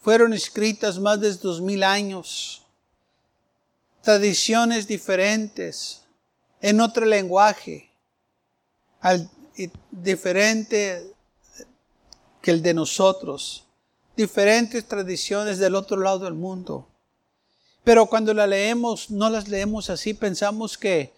fueron 0.00 0.32
escritas 0.32 0.98
más 0.98 1.20
de 1.20 1.34
dos 1.34 1.60
mil 1.60 1.82
años 1.82 2.64
tradiciones 4.08 4.88
diferentes, 4.88 6.00
en 6.62 6.80
otro 6.80 7.04
lenguaje, 7.04 7.90
diferente 9.90 11.12
que 12.40 12.50
el 12.50 12.62
de 12.62 12.72
nosotros, 12.72 13.66
diferentes 14.16 14.88
tradiciones 14.88 15.58
del 15.58 15.74
otro 15.74 15.98
lado 15.98 16.20
del 16.20 16.32
mundo. 16.32 16.88
Pero 17.84 18.06
cuando 18.06 18.32
la 18.32 18.46
leemos, 18.46 19.10
no 19.10 19.28
las 19.28 19.46
leemos 19.46 19.90
así, 19.90 20.14
pensamos 20.14 20.78
que 20.78 21.12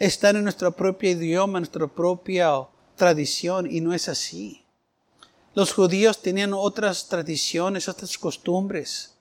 están 0.00 0.34
en 0.34 0.42
nuestro 0.42 0.72
propio 0.72 1.10
idioma, 1.10 1.60
nuestra 1.60 1.86
propia 1.86 2.66
tradición, 2.96 3.70
y 3.70 3.80
no 3.80 3.94
es 3.94 4.08
así. 4.08 4.64
Los 5.54 5.72
judíos 5.72 6.20
tenían 6.20 6.52
otras 6.52 7.06
tradiciones, 7.06 7.88
otras 7.88 8.18
costumbres 8.18 9.12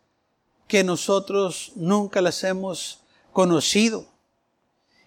que 0.67 0.83
nosotros 0.83 1.73
nunca 1.75 2.19
las 2.19 2.43
hemos 2.43 3.02
conocido. 3.33 4.05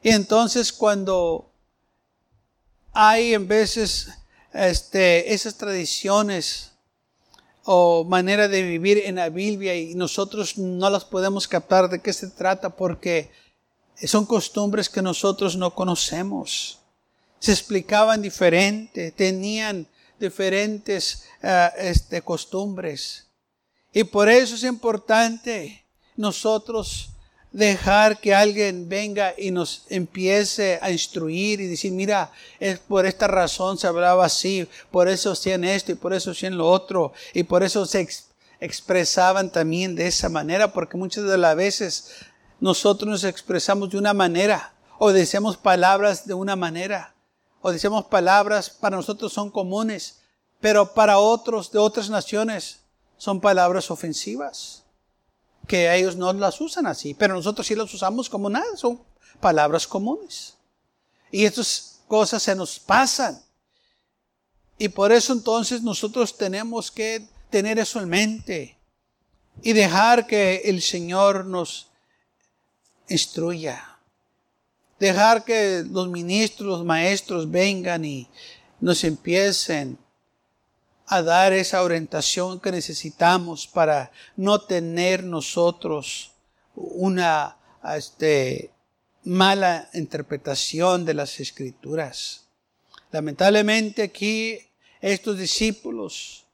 Y 0.02 0.10
entonces 0.10 0.72
cuando 0.72 1.50
hay 2.92 3.34
en 3.34 3.48
veces 3.48 4.08
este, 4.52 5.32
esas 5.32 5.56
tradiciones 5.56 6.72
o 7.64 8.04
manera 8.04 8.48
de 8.48 8.62
vivir 8.62 9.02
en 9.04 9.16
la 9.16 9.28
Biblia 9.28 9.74
y 9.74 9.94
nosotros 9.94 10.56
no 10.56 10.88
las 10.88 11.04
podemos 11.04 11.48
captar 11.48 11.88
de 11.88 12.00
qué 12.00 12.12
se 12.12 12.28
trata 12.28 12.70
porque 12.70 13.30
son 14.04 14.24
costumbres 14.26 14.88
que 14.88 15.02
nosotros 15.02 15.56
no 15.56 15.74
conocemos. 15.74 16.78
Se 17.40 17.52
explicaban 17.52 18.22
diferente, 18.22 19.10
tenían 19.10 19.86
diferentes 20.18 21.24
uh, 21.42 21.76
este, 21.78 22.22
costumbres. 22.22 23.26
Y 23.92 24.04
por 24.04 24.28
eso 24.28 24.54
es 24.54 24.62
importante 24.62 25.84
nosotros 26.16 27.10
dejar 27.56 28.20
que 28.20 28.34
alguien 28.34 28.86
venga 28.86 29.32
y 29.38 29.50
nos 29.50 29.86
empiece 29.88 30.78
a 30.82 30.90
instruir 30.90 31.58
y 31.58 31.66
decir, 31.66 31.90
mira, 31.90 32.30
es 32.60 32.78
por 32.78 33.06
esta 33.06 33.28
razón 33.28 33.78
se 33.78 33.86
hablaba 33.86 34.26
así, 34.26 34.68
por 34.90 35.08
eso 35.08 35.32
hacían 35.32 35.64
esto 35.64 35.90
y 35.90 35.94
por 35.94 36.12
eso 36.12 36.32
hacían 36.32 36.58
lo 36.58 36.68
otro, 36.68 37.14
y 37.32 37.44
por 37.44 37.62
eso 37.62 37.86
se 37.86 38.06
expresaban 38.60 39.50
también 39.50 39.94
de 39.94 40.06
esa 40.06 40.28
manera, 40.28 40.74
porque 40.74 40.98
muchas 40.98 41.24
de 41.24 41.38
las 41.38 41.56
veces 41.56 42.10
nosotros 42.60 43.08
nos 43.08 43.24
expresamos 43.24 43.88
de 43.88 43.96
una 43.96 44.12
manera, 44.12 44.74
o 44.98 45.10
decimos 45.10 45.56
palabras 45.56 46.26
de 46.26 46.34
una 46.34 46.56
manera, 46.56 47.14
o 47.62 47.72
decimos 47.72 48.04
palabras 48.04 48.68
para 48.68 48.96
nosotros 48.96 49.32
son 49.32 49.50
comunes, 49.50 50.18
pero 50.60 50.92
para 50.92 51.18
otros 51.18 51.72
de 51.72 51.78
otras 51.78 52.10
naciones 52.10 52.80
son 53.16 53.40
palabras 53.40 53.90
ofensivas 53.90 54.85
que 55.66 55.94
ellos 55.94 56.16
no 56.16 56.32
las 56.32 56.60
usan 56.60 56.86
así, 56.86 57.14
pero 57.14 57.34
nosotros 57.34 57.66
sí 57.66 57.74
las 57.74 57.92
usamos 57.92 58.28
como 58.28 58.48
nada, 58.48 58.76
son 58.76 59.00
palabras 59.40 59.86
comunes. 59.86 60.54
Y 61.30 61.44
estas 61.44 62.00
cosas 62.06 62.42
se 62.42 62.54
nos 62.54 62.78
pasan. 62.78 63.42
Y 64.78 64.88
por 64.88 65.12
eso 65.12 65.32
entonces 65.32 65.82
nosotros 65.82 66.36
tenemos 66.36 66.90
que 66.90 67.26
tener 67.50 67.78
eso 67.78 68.00
en 68.00 68.08
mente 68.08 68.78
y 69.62 69.72
dejar 69.72 70.26
que 70.26 70.62
el 70.64 70.82
Señor 70.82 71.46
nos 71.46 71.88
instruya. 73.08 73.98
Dejar 74.98 75.44
que 75.44 75.84
los 75.90 76.08
ministros, 76.08 76.68
los 76.68 76.84
maestros 76.84 77.50
vengan 77.50 78.04
y 78.04 78.28
nos 78.80 79.04
empiecen 79.04 79.98
a 81.06 81.22
dar 81.22 81.52
esa 81.52 81.82
orientación 81.82 82.60
que 82.60 82.72
necesitamos 82.72 83.66
para 83.66 84.10
no 84.36 84.60
tener 84.60 85.22
nosotros 85.22 86.32
una 86.74 87.56
este, 87.96 88.72
mala 89.24 89.88
interpretación 89.94 91.04
de 91.04 91.14
las 91.14 91.38
escrituras. 91.38 92.46
Lamentablemente 93.12 94.02
aquí 94.02 94.58
estos 95.00 95.38
discípulos 95.38 96.44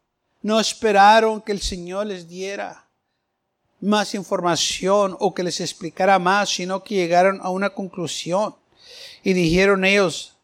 no 0.43 0.61
esperaron 0.61 1.41
que 1.41 1.53
el 1.53 1.61
Señor 1.61 2.07
les 2.07 2.29
diera 2.29 2.87
más 3.81 4.15
información 4.15 5.17
o 5.19 5.33
que 5.33 5.43
les 5.43 5.61
explicara 5.61 6.19
más, 6.19 6.51
sino 6.51 6.85
que 6.85 6.95
llegaron 6.95 7.41
a 7.43 7.49
una 7.49 7.71
conclusión 7.71 8.55
y 9.25 9.33
dijeron 9.33 9.85
ellos, 9.85 10.37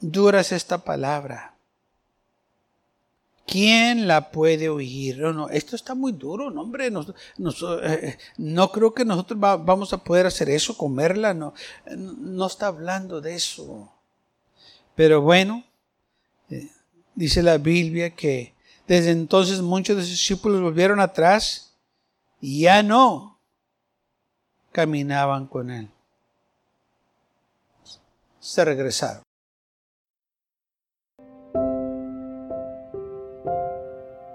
dura 0.00 0.40
esta 0.40 0.78
palabra 0.78 1.53
¿Quién 3.46 4.08
la 4.08 4.30
puede 4.30 4.68
oír? 4.68 5.18
No, 5.18 5.32
no, 5.32 5.48
esto 5.50 5.76
está 5.76 5.94
muy 5.94 6.12
duro, 6.12 6.50
no, 6.50 6.62
hombre. 6.62 6.90
No, 6.90 7.04
eh, 7.82 8.18
no 8.38 8.72
creo 8.72 8.94
que 8.94 9.04
nosotros 9.04 9.38
vamos 9.38 9.92
a 9.92 10.02
poder 10.02 10.26
hacer 10.26 10.48
eso, 10.48 10.76
comerla. 10.76 11.34
No, 11.34 11.52
no 11.96 12.46
está 12.46 12.68
hablando 12.68 13.20
de 13.20 13.34
eso. 13.34 13.92
Pero 14.94 15.20
bueno, 15.20 15.64
eh, 16.48 16.70
dice 17.14 17.42
la 17.42 17.58
Biblia 17.58 18.14
que 18.14 18.54
desde 18.86 19.10
entonces 19.10 19.60
muchos 19.60 19.96
de 19.96 20.02
sus 20.02 20.12
discípulos 20.12 20.62
volvieron 20.62 21.00
atrás 21.00 21.74
y 22.40 22.60
ya 22.62 22.82
no 22.82 23.38
caminaban 24.72 25.46
con 25.46 25.70
él. 25.70 25.90
Se 28.40 28.64
regresaron. 28.64 29.23